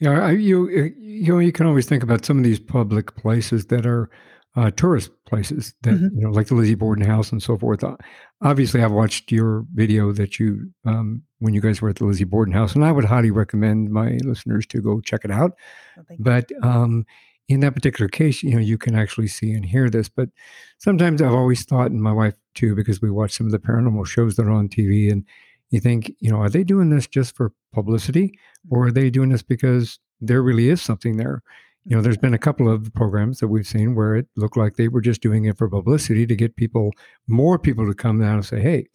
[0.00, 3.66] Yeah, I, you you know you can always think about some of these public places
[3.66, 4.10] that are
[4.56, 6.18] uh, tourist places that mm-hmm.
[6.18, 7.84] you know like the Lizzie Borden House and so forth.
[7.84, 7.96] Uh,
[8.42, 12.24] obviously, I've watched your video that you um, when you guys were at the Lizzie
[12.24, 15.52] Borden House, and I would highly recommend my listeners to go check it out.
[15.98, 17.04] Oh, but um,
[17.48, 20.08] in that particular case, you know, you can actually see and hear this.
[20.08, 20.30] But
[20.78, 24.06] sometimes I've always thought, and my wife too, because we watch some of the paranormal
[24.06, 25.24] shows that are on TV, and
[25.70, 28.38] you think, you know, are they doing this just for publicity
[28.70, 31.42] or are they doing this because there really is something there?
[31.84, 34.76] you know, there's been a couple of programs that we've seen where it looked like
[34.76, 36.92] they were just doing it for publicity to get people,
[37.26, 38.86] more people to come down and say, hey,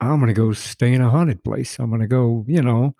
[0.00, 1.78] I'm going to go stay in a haunted place.
[1.78, 2.94] I'm going to go, you know,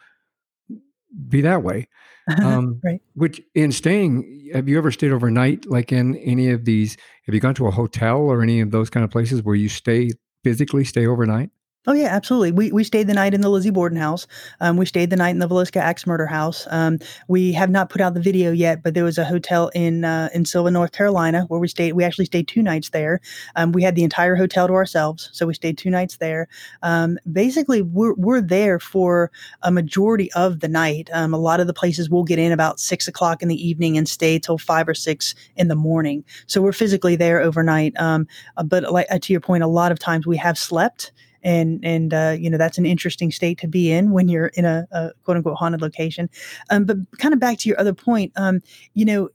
[1.28, 1.88] be that way.
[2.44, 3.02] Um, right.
[3.14, 6.96] Which in staying, have you ever stayed overnight, like in any of these?
[7.24, 9.68] Have you gone to a hotel or any of those kind of places where you
[9.68, 10.12] stay
[10.44, 11.50] physically stay overnight?
[11.86, 12.52] Oh yeah, absolutely.
[12.52, 14.26] We we stayed the night in the Lizzie Borden house.
[14.60, 16.66] Um, we stayed the night in the Villisca Axe Murder house.
[16.70, 20.04] Um, we have not put out the video yet, but there was a hotel in
[20.04, 21.94] uh, in Sylvan, North Carolina, where we stayed.
[21.94, 23.22] We actually stayed two nights there.
[23.56, 26.48] Um, we had the entire hotel to ourselves, so we stayed two nights there.
[26.82, 29.30] Um, basically, we're we're there for
[29.62, 31.08] a majority of the night.
[31.14, 33.96] Um, a lot of the places we'll get in about six o'clock in the evening
[33.96, 36.24] and stay till five or six in the morning.
[36.46, 37.98] So we're physically there overnight.
[37.98, 38.26] Um,
[38.58, 41.10] uh, but like uh, to your point, a lot of times we have slept
[41.42, 44.64] and and uh, you know that's an interesting state to be in when you're in
[44.64, 46.28] a, a quote unquote haunted location.
[46.70, 48.60] Um, but kind of back to your other point, um,
[48.94, 49.28] you know,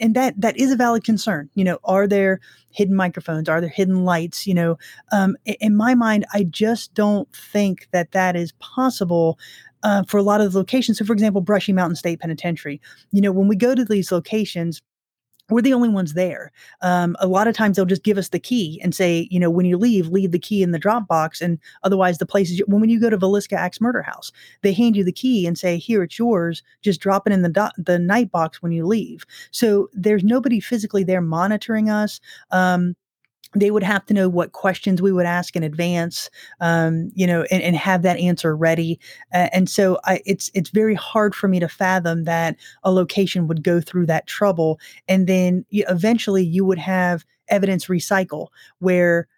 [0.00, 1.50] and that that is a valid concern.
[1.54, 2.40] You know, are there
[2.70, 3.48] hidden microphones?
[3.48, 4.46] Are there hidden lights?
[4.46, 4.78] You know,
[5.12, 9.38] um, in my mind, I just don't think that that is possible.
[9.84, 10.98] Uh, for a lot of the locations.
[10.98, 12.80] So, for example, Brushy Mountain State Penitentiary,
[13.12, 14.82] you know, when we go to these locations,
[15.50, 16.52] we're the only ones there.
[16.82, 19.50] Um, a lot of times they'll just give us the key and say, you know,
[19.50, 21.40] when you leave, leave the key in the drop box.
[21.40, 24.30] And otherwise, the places when, when you go to Villisca Axe Murder House,
[24.62, 26.62] they hand you the key and say, here, it's yours.
[26.82, 29.24] Just drop it in the do- the night box when you leave.
[29.50, 32.20] So there's nobody physically there monitoring us.
[32.50, 32.94] Um,
[33.54, 36.30] they would have to know what questions we would ask in advance,
[36.60, 38.98] um, you know, and, and, have that answer ready.
[39.32, 43.46] Uh, and so I, it's it's very hard for me to fathom that a location
[43.48, 44.78] would go through that trouble,
[45.08, 48.48] and then eventually you would have evidence recycle
[48.80, 49.28] where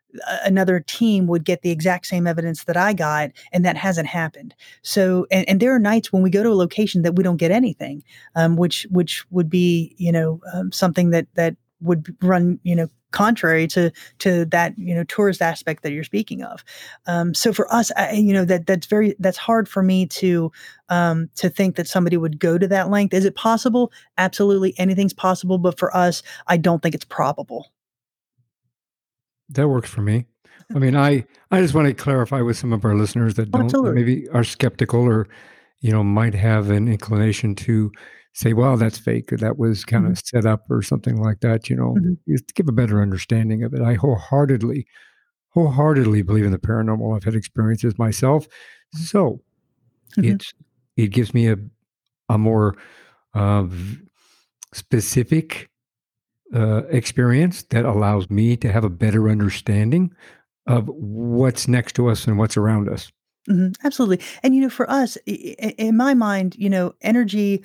[0.45, 4.55] another team would get the exact same evidence that I got, and that hasn't happened.
[4.83, 7.37] So, and, and there are nights when we go to a location that we don't
[7.37, 8.03] get anything,
[8.35, 12.89] um, which which would be you know um, something that that would run you know
[13.11, 16.65] contrary to to that you know tourist aspect that you're speaking of.
[17.07, 20.53] Um, so for us I, you know that that's very that's hard for me to
[20.89, 23.15] um, to think that somebody would go to that length.
[23.15, 23.93] Is it possible?
[24.19, 27.73] Absolutely anything's possible but for us i don't think it's probable.
[29.49, 30.27] That works for me.
[30.75, 33.69] I mean i i just want to clarify with some of our listeners that don't
[33.71, 35.27] that maybe are skeptical or
[35.81, 37.91] you know might have an inclination to
[38.33, 40.39] say, well, that's fake, or that was kind of mm-hmm.
[40.39, 41.69] set up, or something like that.
[41.69, 42.35] You know, mm-hmm.
[42.37, 43.83] to give a better understanding of it.
[43.83, 44.87] I wholeheartedly,
[45.51, 47.17] wholeheartedly believe in the paranormal.
[47.17, 48.47] I've had experiences myself,
[48.95, 49.41] so
[50.17, 50.35] mm-hmm.
[50.35, 50.53] it's
[50.97, 51.57] it gives me a
[52.29, 52.77] a more
[53.35, 53.67] uh,
[54.73, 55.69] specific
[56.55, 60.13] uh, experience that allows me to have a better understanding
[60.67, 63.11] of what's next to us and what's around us.
[63.49, 64.21] Mm-hmm, absolutely.
[64.43, 67.65] And, you know, for us, in my mind, you know, energy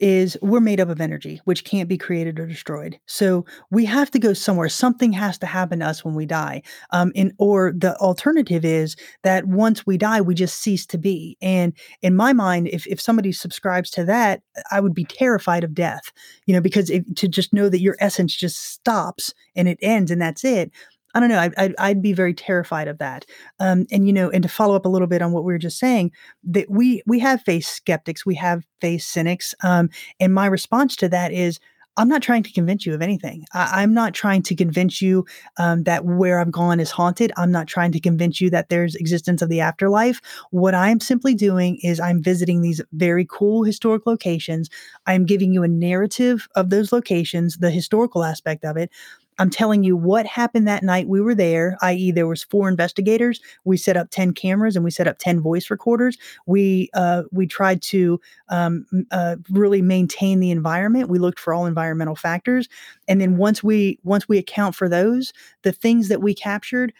[0.00, 2.98] is we're made up of energy, which can't be created or destroyed.
[3.06, 4.68] So we have to go somewhere.
[4.68, 6.62] Something has to happen to us when we die.
[6.90, 11.38] Um, and, or the alternative is that once we die, we just cease to be.
[11.40, 11.72] And
[12.02, 16.12] in my mind, if, if somebody subscribes to that, I would be terrified of death,
[16.44, 20.10] you know, because if, to just know that your essence just stops and it ends
[20.10, 20.70] and that's it
[21.14, 21.38] I don't know.
[21.38, 23.24] I, I'd, I'd be very terrified of that.
[23.60, 25.58] Um, and you know, and to follow up a little bit on what we were
[25.58, 26.12] just saying,
[26.44, 29.90] that we we have faced skeptics, we have faced cynics, um,
[30.20, 31.60] and my response to that is.
[31.96, 33.44] I'm not trying to convince you of anything.
[33.52, 35.24] I, am not trying to convince you
[35.58, 37.30] um, that where I've gone is haunted.
[37.36, 40.20] I'm not trying to convince you that there's existence of the afterlife.
[40.50, 44.70] What I'm simply doing is I'm visiting these very cool historic locations.
[45.06, 48.90] I'm giving you a narrative of those locations, the historical aspect of it.
[49.38, 53.40] I'm telling you what happened that night we were there, i.e., there was four investigators.
[53.64, 56.16] We set up 10 cameras and we set up 10 voice recorders.
[56.46, 61.08] We uh, we tried to um, uh, really maintain the environment.
[61.08, 62.68] We looked for all environmental factors.
[63.08, 65.32] And then once we once we account for those,
[65.62, 66.92] the things that we captured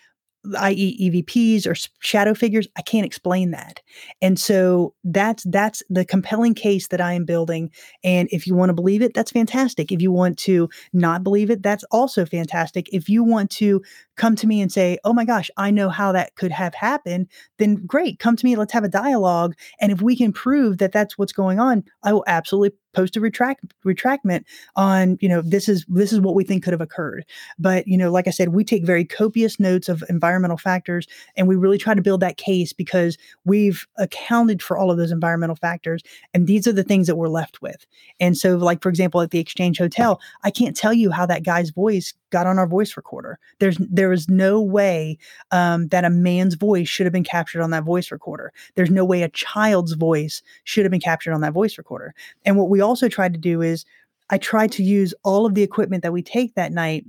[0.59, 1.11] i.e.
[1.11, 3.81] EVPs or shadow figures, I can't explain that.
[4.23, 7.71] And so that's that's the compelling case that I am building.
[8.03, 9.91] And if you want to believe it, that's fantastic.
[9.93, 12.89] If you want to not believe it, that's also fantastic.
[12.93, 13.83] If you want to
[14.17, 17.29] come to me and say, "Oh my gosh, I know how that could have happened,"
[17.59, 19.55] then great, come to me, let's have a dialogue.
[19.81, 23.21] And if we can prove that that's what's going on, I will absolutely post a
[23.21, 24.45] retract retractment
[24.77, 27.25] on you know this is this is what we think could have occurred.
[27.59, 31.49] But you know like i said we take very copious notes of environmental factors and
[31.49, 35.57] we really try to build that case because we've accounted for all of those environmental
[35.57, 37.87] factors and these are the things that we're left with.
[38.21, 41.43] And so like for example at the exchange hotel i can't tell you how that
[41.43, 43.39] guy's voice got on our voice recorder.
[43.61, 45.17] There's there is no way
[45.53, 48.53] um, that a man's voice should have been captured on that voice recorder.
[48.75, 52.13] There's no way a child's voice should have been captured on that voice recorder.
[52.45, 53.85] And what we also tried to do is
[54.31, 57.05] I try to use all of the equipment that we take that night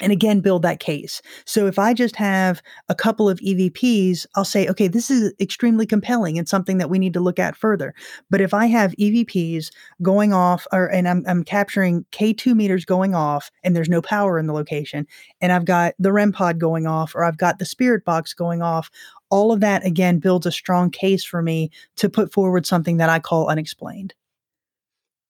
[0.00, 1.22] and again build that case.
[1.44, 5.86] So if i just have a couple of evps i'll say okay this is extremely
[5.86, 7.94] compelling and something that we need to look at further.
[8.30, 9.70] But if i have evps
[10.02, 14.38] going off or and i'm, I'm capturing k2 meters going off and there's no power
[14.38, 15.06] in the location
[15.40, 18.62] and i've got the rem pod going off or i've got the spirit box going
[18.62, 18.90] off
[19.30, 23.08] all of that again builds a strong case for me to put forward something that
[23.08, 24.14] i call unexplained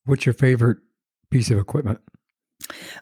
[0.06, 0.78] what's your favorite
[1.30, 2.00] piece of equipment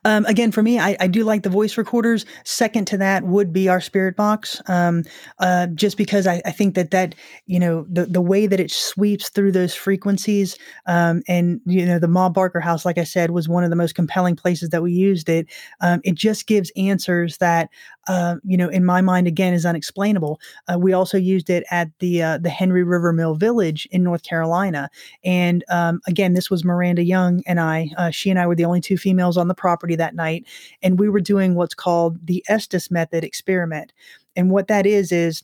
[0.05, 2.27] um, again, for me, I, I, do like the voice recorders.
[2.45, 5.05] Second to that would be our Spirit Box, um,
[5.39, 7.15] uh, just because I, I, think that that
[7.47, 11.99] you know the the way that it sweeps through those frequencies, um, and you know
[11.99, 14.83] the Ma Barker House, like I said, was one of the most compelling places that
[14.83, 15.47] we used it.
[15.81, 17.71] Um, it just gives answers that
[18.09, 20.41] uh, you know, in my mind, again, is unexplainable.
[20.69, 24.23] Uh, we also used it at the uh, the Henry River Mill Village in North
[24.23, 24.91] Carolina,
[25.25, 27.91] and um, again, this was Miranda Young and I.
[27.97, 30.47] Uh, she and I were the only two females on the property that night,
[30.83, 33.93] and we were doing what's called the Estes method experiment.
[34.37, 35.43] And what that is is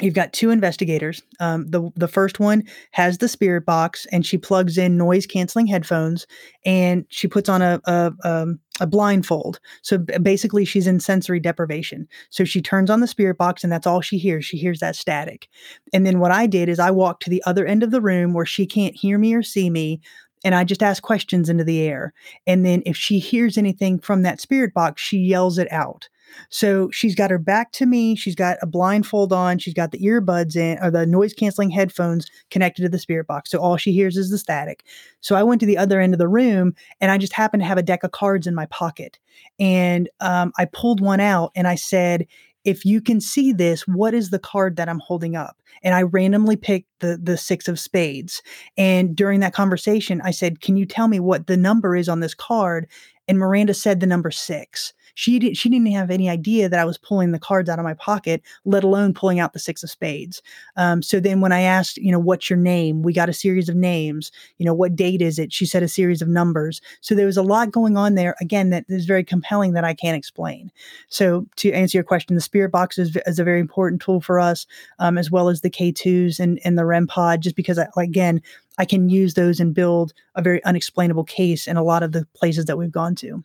[0.00, 1.22] you've got two investigators.
[1.40, 5.66] Um, the the first one has the spirit box, and she plugs in noise canceling
[5.66, 6.26] headphones,
[6.64, 9.60] and she puts on a a, um, a blindfold.
[9.82, 12.08] So basically, she's in sensory deprivation.
[12.30, 14.44] So she turns on the spirit box, and that's all she hears.
[14.44, 15.48] She hears that static.
[15.92, 18.34] And then what I did is I walked to the other end of the room
[18.34, 20.00] where she can't hear me or see me.
[20.44, 22.12] And I just ask questions into the air.
[22.46, 26.08] And then if she hears anything from that spirit box, she yells it out.
[26.48, 28.16] So she's got her back to me.
[28.16, 29.58] She's got a blindfold on.
[29.58, 33.50] She's got the earbuds in or the noise canceling headphones connected to the spirit box.
[33.50, 34.84] So all she hears is the static.
[35.20, 37.66] So I went to the other end of the room and I just happened to
[37.66, 39.18] have a deck of cards in my pocket.
[39.58, 42.26] And um, I pulled one out and I said,
[42.64, 45.56] if you can see this, what is the card that I'm holding up?
[45.82, 48.42] And I randomly picked the the six of spades.
[48.76, 52.20] And during that conversation, I said, "Can you tell me what the number is on
[52.20, 52.88] this card?"
[53.28, 54.92] And Miranda said the number six.
[55.14, 57.84] She didn't she didn't have any idea that I was pulling the cards out of
[57.84, 60.42] my pocket, let alone pulling out the six of spades.
[60.76, 63.02] Um, so then when I asked, you know, what's your name?
[63.02, 64.32] We got a series of names.
[64.58, 65.52] You know, what date is it?
[65.52, 66.80] She said a series of numbers.
[67.00, 68.34] So there was a lot going on there.
[68.40, 70.70] Again, that is very compelling that I can't explain.
[71.08, 74.40] So to answer your question, the spirit box is, is a very important tool for
[74.40, 74.66] us,
[74.98, 78.40] um, as well as the K2s and, and the REM pod, just because I, again,
[78.78, 82.26] I can use those and build a very unexplainable case in a lot of the
[82.34, 83.44] places that we've gone to.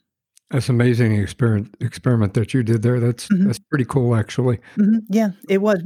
[0.49, 3.01] That's amazing experiment experiment that you did there.
[3.01, 3.47] That's mm-hmm.
[3.47, 4.57] that's pretty cool, actually.
[4.77, 4.99] Mm-hmm.
[5.09, 5.83] Yeah, it was.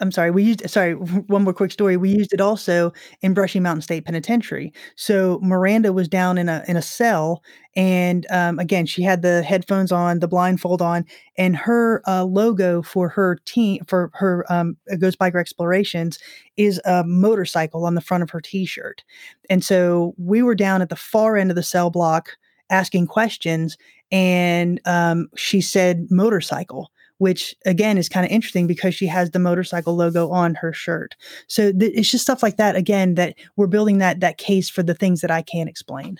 [0.00, 0.30] I'm sorry.
[0.30, 0.92] We used sorry.
[0.94, 1.96] One more quick story.
[1.96, 2.92] We used it also
[3.22, 4.72] in Brushy Mountain State Penitentiary.
[4.94, 7.42] So Miranda was down in a in a cell,
[7.74, 11.06] and um, again, she had the headphones on, the blindfold on,
[11.36, 16.20] and her uh, logo for her team for her um, Ghost Biker Explorations
[16.56, 19.02] is a motorcycle on the front of her T-shirt.
[19.50, 22.36] And so we were down at the far end of the cell block
[22.70, 23.76] asking questions
[24.10, 29.38] and um, she said motorcycle which again is kind of interesting because she has the
[29.38, 31.14] motorcycle logo on her shirt.
[31.46, 34.82] So th- it's just stuff like that again that we're building that that case for
[34.82, 36.18] the things that i can't explain.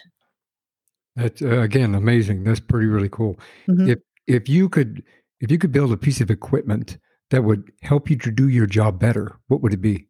[1.17, 2.45] That's uh, again amazing.
[2.45, 3.39] That's pretty really cool.
[3.69, 3.91] Mm-hmm.
[3.91, 5.03] if if you could
[5.41, 6.99] if you could build a piece of equipment
[7.31, 10.07] that would help you to do your job better what would it be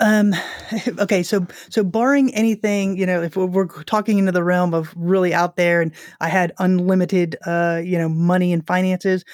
[0.00, 0.34] um,
[0.98, 5.34] okay, so so barring anything, you know, if we're talking into the realm of really
[5.34, 9.24] out there, and I had unlimited, uh, you know, money and finances,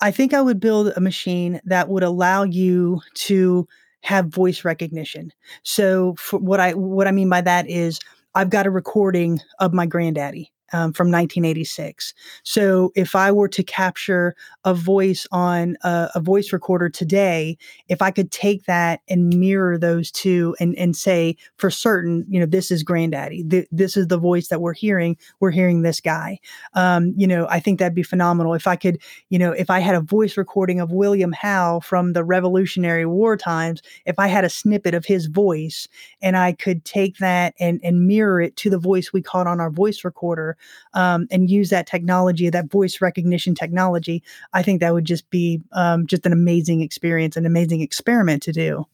[0.00, 3.68] I think I would build a machine that would allow you to
[4.02, 5.32] have voice recognition.
[5.62, 8.00] So, for what I what I mean by that is,
[8.34, 12.14] I've got a recording of my granddaddy um, from 1986.
[12.42, 17.56] So if I were to capture a voice on a, a, voice recorder today,
[17.88, 22.38] if I could take that and mirror those two and, and say for certain, you
[22.38, 26.00] know, this is granddaddy, Th- this is the voice that we're hearing, we're hearing this
[26.00, 26.38] guy.
[26.74, 28.54] Um, you know, I think that'd be phenomenal.
[28.54, 32.12] If I could, you know, if I had a voice recording of William Howe from
[32.12, 35.88] the Revolutionary War times, if I had a snippet of his voice
[36.22, 39.60] and I could take that and, and mirror it to the voice we caught on
[39.60, 40.56] our voice recorder,
[40.94, 45.60] um, and use that technology, that voice recognition technology, I think that would just be
[45.72, 48.86] um, just an amazing experience, an amazing experiment to do.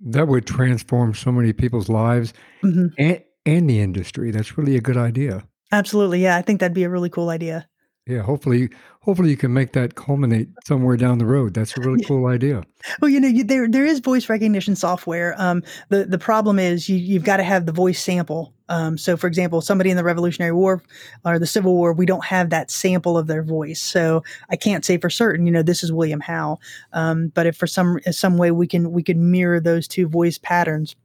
[0.00, 2.32] That would transform so many people's lives
[2.62, 2.88] mm-hmm.
[2.98, 4.30] and, and the industry.
[4.30, 5.44] That's really a good idea.
[5.70, 6.22] Absolutely.
[6.22, 6.36] Yeah.
[6.36, 7.68] I think that'd be a really cool idea.
[8.06, 8.68] Yeah, hopefully,
[9.02, 11.54] hopefully you can make that culminate somewhere down the road.
[11.54, 12.64] That's a really cool idea.
[13.00, 15.36] Well, you know, you, there there is voice recognition software.
[15.38, 18.54] Um, the the problem is you you've got to have the voice sample.
[18.68, 20.82] Um, so, for example, somebody in the Revolutionary War
[21.24, 24.84] or the Civil War, we don't have that sample of their voice, so I can't
[24.84, 25.46] say for certain.
[25.46, 26.58] You know, this is William Howe.
[26.92, 30.38] Um, but if for some some way we can we can mirror those two voice
[30.38, 30.96] patterns,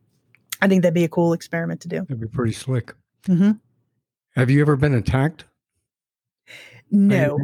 [0.64, 2.00] I think that'd be a cool experiment to do.
[2.00, 2.96] That'd be pretty slick.
[3.28, 3.52] Mm-hmm.
[4.36, 5.46] Have you ever been attacked?
[6.92, 7.38] No.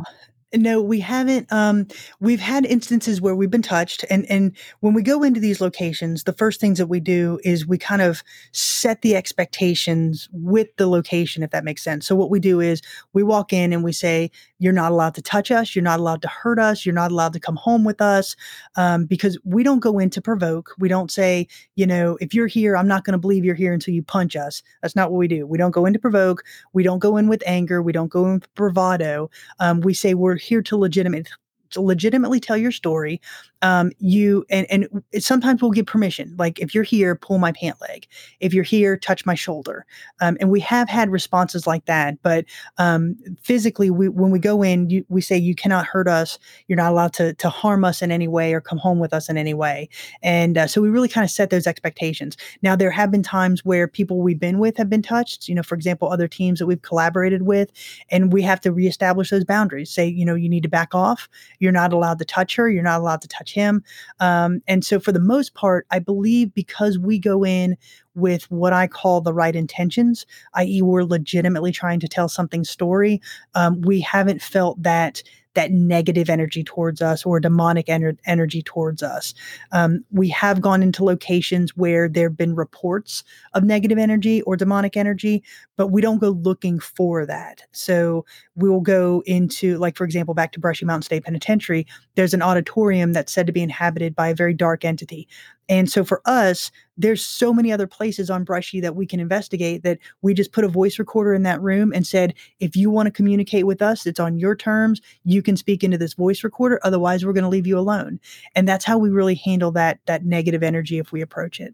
[0.55, 1.51] No, we haven't.
[1.51, 1.87] Um,
[2.19, 6.25] we've had instances where we've been touched, and and when we go into these locations,
[6.25, 10.85] the first things that we do is we kind of set the expectations with the
[10.85, 12.05] location, if that makes sense.
[12.05, 12.83] So what we do is
[13.13, 14.29] we walk in and we say,
[14.59, 15.75] "You're not allowed to touch us.
[15.75, 16.85] You're not allowed to hurt us.
[16.85, 18.35] You're not allowed to come home with us,"
[18.75, 20.75] um, because we don't go in to provoke.
[20.77, 23.73] We don't say, you know, if you're here, I'm not going to believe you're here
[23.73, 24.61] until you punch us.
[24.83, 25.47] That's not what we do.
[25.47, 26.43] We don't go in to provoke.
[26.73, 27.81] We don't go in with anger.
[27.81, 29.31] We don't go in with bravado.
[29.59, 31.29] Um, we say we're here to legitimate
[31.75, 33.21] legitimately tell your story
[33.63, 37.79] um, you and and sometimes we'll give permission like if you're here pull my pant
[37.81, 38.05] leg.
[38.41, 39.85] If you're here touch my shoulder.
[40.19, 42.45] Um, and we have had responses like that but
[42.77, 46.37] um, physically we when we go in you, we say you cannot hurt us.
[46.67, 49.29] You're not allowed to to harm us in any way or come home with us
[49.29, 49.87] in any way.
[50.21, 52.35] And uh, so we really kind of set those expectations.
[52.61, 55.63] Now there have been times where people we've been with have been touched you know
[55.63, 57.71] for example other teams that we've collaborated with
[58.11, 59.89] and we have to reestablish those boundaries.
[59.89, 61.29] Say you know you need to back off
[61.63, 63.83] you're not allowed to touch her you're not allowed to touch him.
[64.19, 67.77] Um, and so, for the most part, I believe because we go in
[68.15, 73.21] with what I call the right intentions, i.e., we're legitimately trying to tell something story,
[73.55, 75.23] um, we haven't felt that
[75.55, 79.33] that negative energy towards us or demonic ener- energy towards us.
[79.71, 84.55] Um, we have gone into locations where there have been reports of negative energy or
[84.57, 85.43] demonic energy,
[85.77, 87.61] but we don't go looking for that.
[87.71, 88.25] So
[88.55, 92.41] we will go into, like, for example, back to Brushy Mountain State Penitentiary, there's an
[92.41, 95.27] auditorium that's said to be inhabited by a very dark entity.
[95.69, 99.83] And so for us, there's so many other places on Brushy that we can investigate
[99.83, 103.07] that we just put a voice recorder in that room and said, if you want
[103.07, 105.01] to communicate with us, it's on your terms.
[105.23, 106.79] You can speak into this voice recorder.
[106.83, 108.19] Otherwise, we're going to leave you alone.
[108.55, 111.73] And that's how we really handle that that negative energy if we approach it.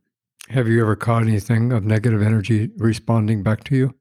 [0.50, 3.96] Have you ever caught anything of negative energy responding back to you?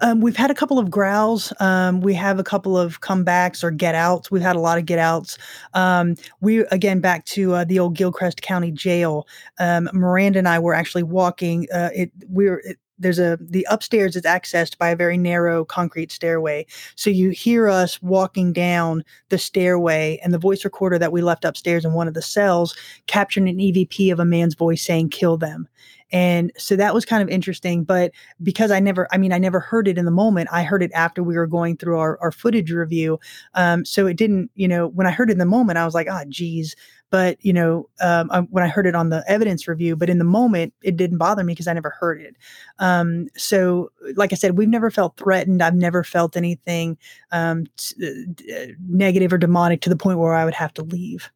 [0.00, 1.52] Um, we've had a couple of growls.
[1.60, 4.30] Um, we have a couple of comebacks or get outs.
[4.30, 5.38] We've had a lot of get outs.
[5.74, 9.26] Um, we again back to uh, the old Gilchrist County Jail.
[9.58, 11.66] Um, Miranda and I were actually walking.
[11.72, 12.60] Uh, it we were.
[12.64, 16.64] It, there's a the upstairs is accessed by a very narrow concrete stairway.
[16.94, 21.44] So you hear us walking down the stairway, and the voice recorder that we left
[21.44, 25.36] upstairs in one of the cells captured an EVP of a man's voice saying "kill
[25.36, 25.68] them."
[26.12, 27.84] And so that was kind of interesting.
[27.84, 30.82] But because I never, I mean, I never heard it in the moment, I heard
[30.82, 33.18] it after we were going through our, our footage review.
[33.54, 35.94] Um, so it didn't, you know, when I heard it in the moment, I was
[35.94, 36.76] like, ah, oh, geez.
[37.10, 40.16] But, you know, um, I, when I heard it on the evidence review, but in
[40.18, 42.36] the moment, it didn't bother me because I never heard it.
[42.78, 45.62] Um, so, like I said, we've never felt threatened.
[45.62, 46.96] I've never felt anything
[47.30, 51.30] um, t- uh, negative or demonic to the point where I would have to leave.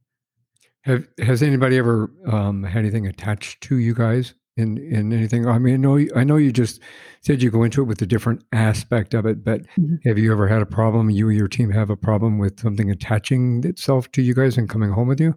[0.83, 4.35] Have, has anybody ever um, had anything attached to you guys?
[4.57, 5.47] In in anything?
[5.47, 6.81] I mean, I know I know you just
[7.21, 9.97] said you go into it with a different aspect of it, but mm-hmm.
[10.07, 11.11] have you ever had a problem?
[11.11, 14.69] You or your team have a problem with something attaching itself to you guys and
[14.69, 15.35] coming home with you?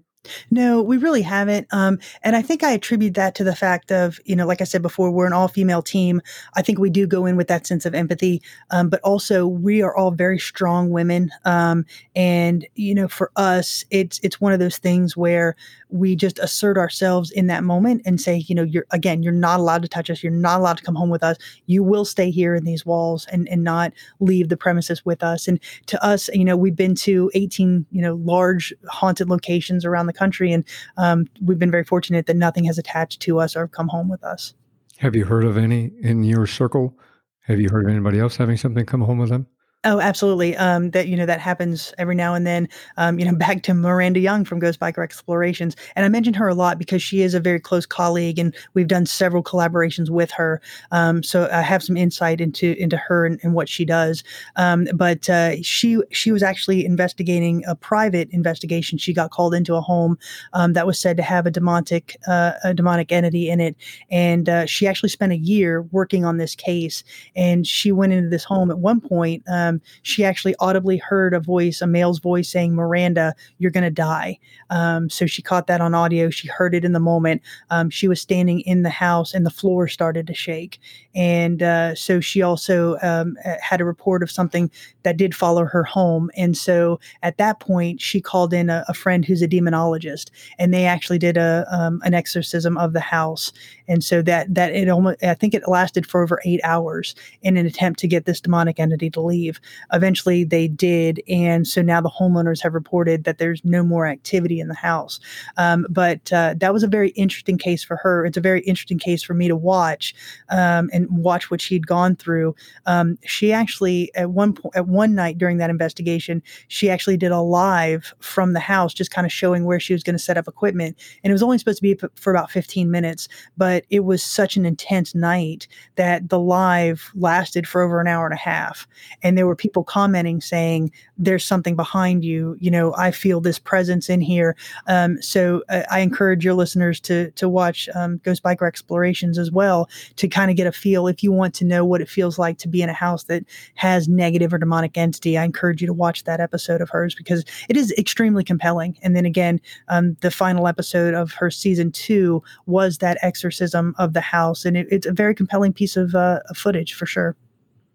[0.52, 1.68] No, we really haven't.
[1.72, 4.66] Um, and I think I attribute that to the fact of, you know, like I
[4.66, 6.22] said before, we're an all female team.
[6.56, 8.42] I think we do go in with that sense of empathy.
[8.70, 11.32] Um, but also we are all very strong women.
[11.46, 15.56] Um, and, you know, for us, it's, it's one of those things where
[15.90, 19.60] we just assert ourselves in that moment and say, you know, you're, again, you're not
[19.60, 20.22] allowed to touch us.
[20.22, 21.38] You're not allowed to come home with us.
[21.66, 25.48] You will stay here in these walls and, and not leave the premises with us.
[25.48, 30.09] And to us, you know, we've been to 18, you know, large haunted locations around
[30.10, 30.52] the country.
[30.52, 30.66] And
[30.98, 34.24] um, we've been very fortunate that nothing has attached to us or come home with
[34.24, 34.54] us.
[34.98, 36.98] Have you heard of any in your circle?
[37.44, 39.48] Have you heard of anybody else having something come home with them?
[39.86, 40.58] Oh, absolutely.
[40.58, 42.68] Um, that you know that happens every now and then.
[42.98, 46.50] Um, you know, back to Miranda Young from Ghost Biker Explorations, and I mentioned her
[46.50, 50.32] a lot because she is a very close colleague, and we've done several collaborations with
[50.32, 50.62] her.
[50.92, 54.22] Um, so I have some insight into into her and, and what she does.
[54.58, 58.98] Um, but uh, she she was actually investigating a private investigation.
[58.98, 60.18] She got called into a home
[60.52, 63.78] um, that was said to have a demonic uh, a demonic entity in it,
[64.12, 67.02] and uh, she actually spent a year working on this case.
[67.36, 69.44] And she went into this home at one point.
[69.48, 69.69] Um,
[70.02, 74.38] she actually audibly heard a voice, a male's voice saying, Miranda, you're going to die.
[74.70, 76.30] Um, so she caught that on audio.
[76.30, 77.42] She heard it in the moment.
[77.70, 80.80] Um, she was standing in the house and the floor started to shake.
[81.16, 84.72] And uh, so she also um, had a report of something
[85.04, 86.30] that did follow her home.
[86.36, 90.74] And so at that point, she called in a, a friend who's a demonologist, and
[90.74, 93.52] they actually did a um, an exorcism of the house.
[93.90, 97.58] And so that that it almost I think it lasted for over eight hours in
[97.58, 99.60] an attempt to get this demonic entity to leave.
[99.92, 104.60] Eventually, they did, and so now the homeowners have reported that there's no more activity
[104.60, 105.20] in the house.
[105.58, 108.26] Um, but uh, that was a very interesting case for her.
[108.26, 110.14] It's a very interesting case for me to watch
[110.50, 112.56] um, and watch what she'd gone through.
[112.86, 117.32] Um, she actually at one point at one night during that investigation, she actually did
[117.32, 120.38] a live from the house, just kind of showing where she was going to set
[120.38, 120.98] up equipment.
[121.24, 123.28] And it was only supposed to be for about 15 minutes,
[123.58, 128.26] but it was such an intense night that the live lasted for over an hour
[128.26, 128.88] and a half.
[129.22, 132.58] And there were people commenting saying, "There's something behind you.
[132.60, 134.56] You know, I feel this presence in here."
[134.88, 139.52] Um, so uh, I encourage your listeners to to watch um, Ghost Biker Explorations as
[139.52, 142.38] well to kind of get a feel if you want to know what it feels
[142.40, 143.44] like to be in a house that
[143.76, 145.38] has negative or demonic entity.
[145.38, 148.98] I encourage you to watch that episode of hers because it is extremely compelling.
[149.02, 154.14] And then again, um, the final episode of her season two was that exorcism of
[154.14, 157.36] the house, and it, it's a very compelling piece of, uh, footage for sure.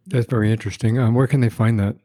[0.07, 0.99] That's very interesting.
[0.99, 1.97] Um, where can they find that?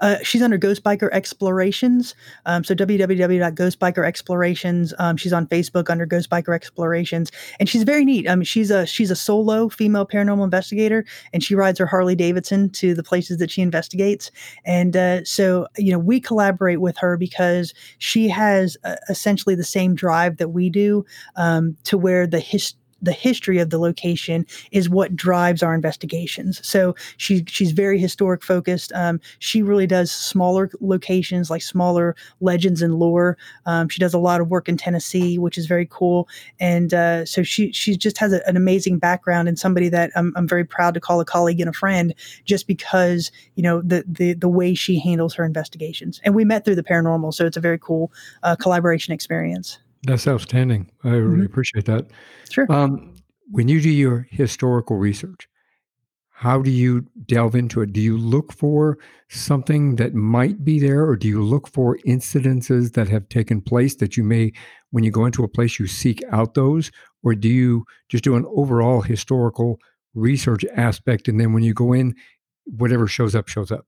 [0.00, 2.14] Uh, she's under Ghost Biker Explorations.
[2.46, 4.92] Um, so www.ghostbikerexplorations.
[4.98, 7.30] Um, she's on Facebook under Ghost Biker Explorations,
[7.60, 8.26] and she's very neat.
[8.26, 12.70] Um, she's a she's a solo female paranormal investigator, and she rides her Harley Davidson
[12.70, 14.30] to the places that she investigates.
[14.64, 19.64] And uh, so you know we collaborate with her because she has uh, essentially the
[19.64, 21.04] same drive that we do,
[21.36, 26.66] um, to where the history the history of the location is what drives our investigations.
[26.66, 28.92] So she she's very historic focused.
[28.94, 33.36] Um, she really does smaller locations like smaller legends and lore.
[33.66, 36.28] Um, she does a lot of work in Tennessee, which is very cool.
[36.58, 40.32] And uh, so she she just has a, an amazing background and somebody that I'm,
[40.36, 44.04] I'm very proud to call a colleague and a friend just because you know the
[44.06, 46.20] the the way she handles her investigations.
[46.24, 49.78] And we met through the paranormal, so it's a very cool uh, collaboration experience.
[50.04, 50.90] That's outstanding.
[51.04, 51.46] I really mm-hmm.
[51.46, 52.06] appreciate that.
[52.50, 52.70] Sure.
[52.70, 53.14] Um,
[53.50, 55.48] when you do your historical research,
[56.30, 57.94] how do you delve into it?
[57.94, 58.98] Do you look for
[59.30, 63.96] something that might be there, or do you look for incidences that have taken place
[63.96, 64.52] that you may,
[64.90, 66.90] when you go into a place, you seek out those,
[67.22, 69.80] or do you just do an overall historical
[70.14, 72.14] research aspect, and then when you go in,
[72.64, 73.86] whatever shows up shows up?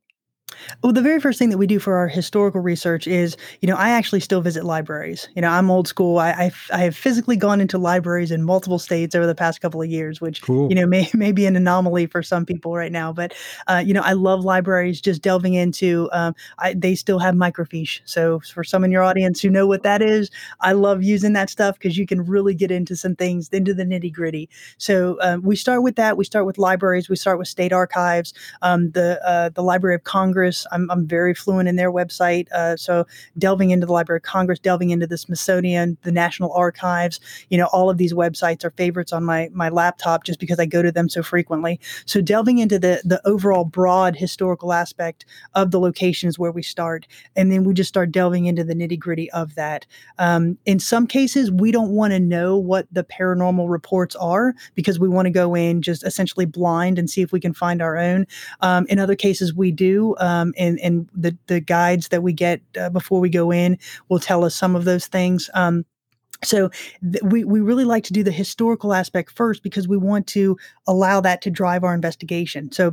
[0.82, 3.76] Well, the very first thing that we do for our historical research is, you know,
[3.76, 5.28] I actually still visit libraries.
[5.34, 6.18] You know, I'm old school.
[6.18, 9.82] I, I, I have physically gone into libraries in multiple states over the past couple
[9.82, 10.68] of years, which, cool.
[10.68, 13.12] you know, may, may be an anomaly for some people right now.
[13.12, 13.34] But,
[13.66, 18.00] uh, you know, I love libraries just delving into, um, I, they still have microfiche.
[18.04, 20.30] So for some in your audience who know what that is,
[20.60, 23.84] I love using that stuff because you can really get into some things, into the
[23.84, 24.48] nitty gritty.
[24.78, 26.16] So um, we start with that.
[26.16, 27.08] We start with libraries.
[27.08, 30.66] We start with state archives, um, the, uh, the Library of Congress Congress.
[30.72, 32.50] I'm, I'm very fluent in their website.
[32.52, 37.20] Uh, so delving into the Library of Congress, delving into the Smithsonian, the National Archives,
[37.50, 40.66] you know, all of these websites are favorites on my my laptop just because I
[40.66, 41.80] go to them so frequently.
[42.06, 47.06] So delving into the the overall broad historical aspect of the locations where we start,
[47.36, 49.86] and then we just start delving into the nitty gritty of that.
[50.18, 54.98] Um, in some cases, we don't want to know what the paranormal reports are because
[54.98, 57.96] we want to go in just essentially blind and see if we can find our
[57.98, 58.26] own.
[58.60, 62.60] Um, in other cases, we do um, and and the the guides that we get
[62.78, 63.78] uh, before we go in
[64.08, 65.50] will tell us some of those things.
[65.54, 65.84] Um,
[66.44, 66.70] so
[67.02, 70.56] th- we we really like to do the historical aspect first because we want to
[70.86, 72.70] allow that to drive our investigation.
[72.72, 72.92] So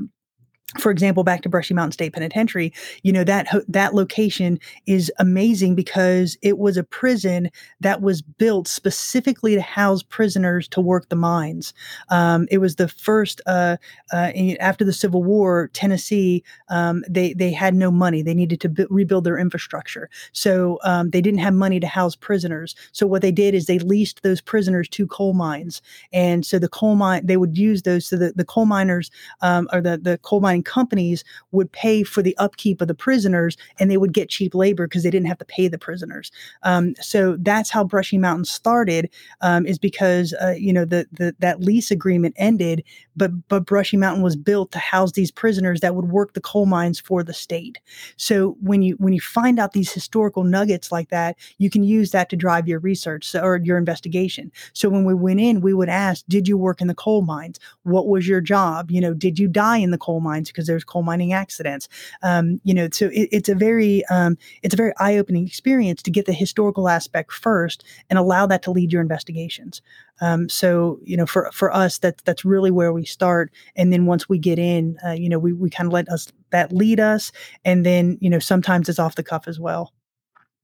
[0.79, 5.75] for example, back to Brushy Mountain State Penitentiary, you know that that location is amazing
[5.75, 7.51] because it was a prison
[7.81, 11.73] that was built specifically to house prisoners to work the mines.
[12.09, 13.77] Um, it was the first uh,
[14.11, 15.69] uh, after the Civil War.
[15.73, 20.79] Tennessee um, they they had no money; they needed to b- rebuild their infrastructure, so
[20.83, 22.75] um, they didn't have money to house prisoners.
[22.91, 26.69] So what they did is they leased those prisoners to coal mines, and so the
[26.69, 28.07] coal mine they would use those.
[28.07, 29.11] So the, the coal miners
[29.41, 33.57] um, or the the coal mine companies would pay for the upkeep of the prisoners
[33.79, 36.31] and they would get cheap labor because they didn't have to pay the prisoners.
[36.63, 39.09] Um, so that's how Brushy Mountain started,
[39.41, 42.83] um, is because uh, you know the, the that lease agreement ended,
[43.15, 46.65] but but Brushy Mountain was built to house these prisoners that would work the coal
[46.65, 47.79] mines for the state.
[48.17, 52.11] So when you when you find out these historical nuggets like that, you can use
[52.11, 54.51] that to drive your research or your investigation.
[54.73, 57.59] So when we went in, we would ask, did you work in the coal mines?
[57.83, 58.89] What was your job?
[58.89, 60.51] You know, did you die in the coal mines?
[60.55, 61.87] because there's coal mining accidents.
[62.23, 66.01] Um, you know, so it, it's a very um, it's a very eye opening experience
[66.03, 69.81] to get the historical aspect first and allow that to lead your investigations.
[70.21, 74.05] Um, so you know, for for us, that's that's really where we start, and then
[74.05, 76.99] once we get in, uh, you know, we we kind of let us that lead
[76.99, 77.31] us,
[77.63, 79.93] and then you know, sometimes it's off the cuff as well.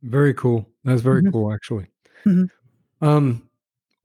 [0.04, 0.68] Very cool.
[0.84, 1.32] That's very mm-hmm.
[1.32, 1.88] cool, actually.
[2.26, 3.06] Mm-hmm.
[3.06, 3.48] Um,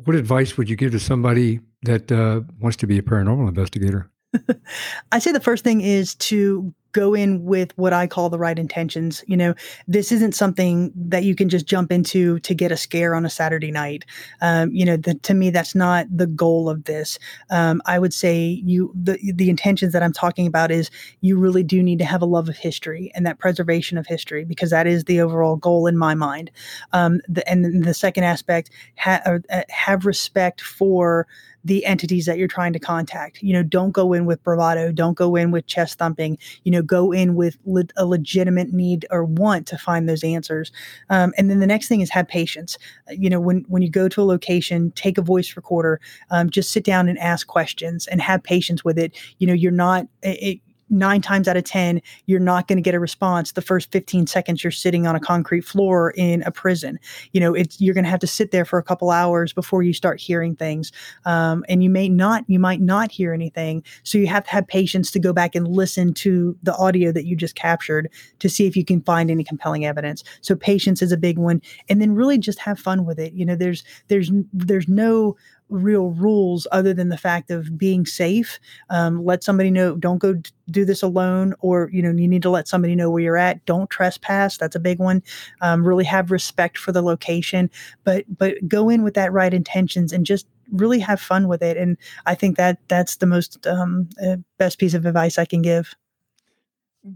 [0.05, 4.11] what advice would you give to somebody that uh, wants to be a paranormal investigator?
[5.13, 8.59] I say the first thing is to go in with what I call the right
[8.59, 9.23] intentions.
[9.27, 9.55] You know,
[9.87, 13.29] this isn't something that you can just jump into to get a scare on a
[13.29, 14.07] Saturday night.
[14.41, 17.19] Um, you know, the, to me, that's not the goal of this.
[17.51, 20.91] Um, I would say you the the intentions that I'm talking about is
[21.21, 24.47] you really do need to have a love of history and that preservation of history
[24.47, 26.51] because that is the overall goal in my mind.
[26.95, 31.27] Um, the, and the second aspect, ha- uh, have respect for
[31.67, 33.43] the entities that you're trying to contact.
[33.43, 36.39] You know, don't go in with bravado, don't go in with chest thumping.
[36.63, 40.71] You know, go in with le- a legitimate need or want to find those answers.
[41.11, 42.79] Um, and then the next thing is have patience.
[43.11, 46.01] You know, when when you go to a location, take a voice recorder,
[46.31, 49.17] um, just sit down and ask questions and have patience with it.
[49.39, 50.07] You know, you're not.
[50.23, 53.91] It, nine times out of 10, you're not going to get a response the first
[53.93, 56.99] 15 seconds you're sitting on a concrete floor in a prison.
[57.33, 59.83] You know, it's, you're going to have to sit there for a couple hours before
[59.83, 60.93] you start hearing things.
[61.25, 63.83] Um, and you may not, you might not hear anything.
[64.05, 67.27] So you have to have patience to go back and listen to the audio that
[67.27, 70.23] you just captured to see if you can find any compelling evidence.
[70.41, 71.61] So patience is a big one.
[71.89, 73.33] And then really just have fun with it.
[73.33, 75.37] You know, there's, there's, there's no
[75.69, 78.59] real rules other than the fact of being safe.
[78.91, 80.41] Um, let somebody know, don't go
[80.71, 83.65] do this alone, or, you know, you need to let somebody know where you're at.
[83.67, 84.57] Don't trespass.
[84.57, 85.23] That's a big one.
[85.61, 87.71] Um, really have respect for the location,
[88.05, 91.77] but, but go in with that right intentions and just really have fun with it.
[91.77, 91.97] And
[92.27, 95.95] I think that that's the most um, uh, best piece of advice I can give.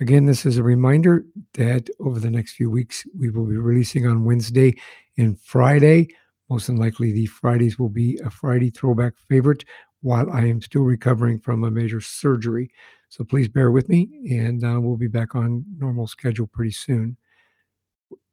[0.00, 1.24] Again, this is a reminder
[1.54, 4.74] that over the next few weeks, we will be releasing on Wednesday
[5.16, 6.08] and Friday.
[6.50, 9.64] Most likely, the Fridays will be a Friday throwback favorite
[10.02, 12.70] while I am still recovering from a major surgery.
[13.08, 17.16] So please bear with me, and uh, we'll be back on normal schedule pretty soon.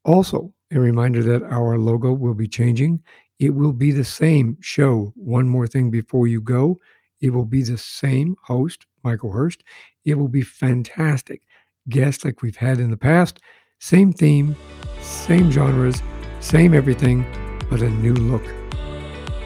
[0.04, 3.02] Also, a reminder that our logo will be changing.
[3.40, 6.80] It will be the same show, One More Thing Before You Go.
[7.22, 9.64] It will be the same host, Michael Hurst.
[10.06, 11.42] It will be fantastic.
[11.90, 13.40] Guests like we've had in the past.
[13.80, 14.56] Same theme,
[15.02, 16.02] same genres,
[16.40, 17.26] same everything,
[17.70, 18.44] but a new look.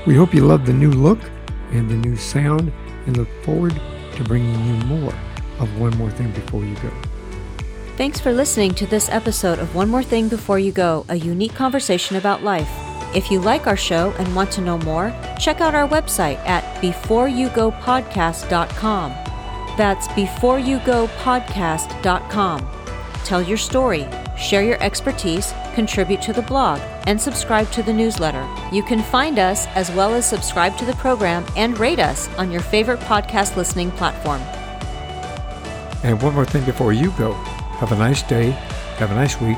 [0.06, 1.20] We hope you love the new look
[1.72, 2.72] and the new sound
[3.06, 3.80] and look forward
[4.16, 5.14] to bringing you more
[5.60, 6.92] of One More Thing Before You Go.
[7.96, 11.54] Thanks for listening to this episode of One More Thing Before You Go, a unique
[11.54, 12.93] conversation about life.
[13.16, 16.64] If you like our show and want to know more, check out our website at
[16.82, 19.12] beforeyougopodcast.com.
[19.78, 22.70] That's beforeyougopodcast.com.
[23.24, 24.06] Tell your story,
[24.38, 28.46] share your expertise, contribute to the blog, and subscribe to the newsletter.
[28.72, 32.52] You can find us as well as subscribe to the program and rate us on
[32.52, 34.42] your favorite podcast listening platform.
[36.04, 37.34] And one more thing before you go
[37.80, 38.52] have a nice day,
[38.98, 39.58] have a nice week,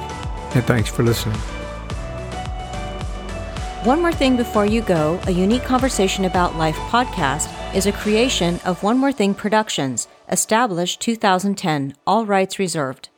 [0.55, 1.39] and thanks for listening.
[3.85, 8.59] One More Thing Before You Go, a unique conversation about life podcast, is a creation
[8.65, 13.09] of One More Thing Productions, established 2010, all rights reserved.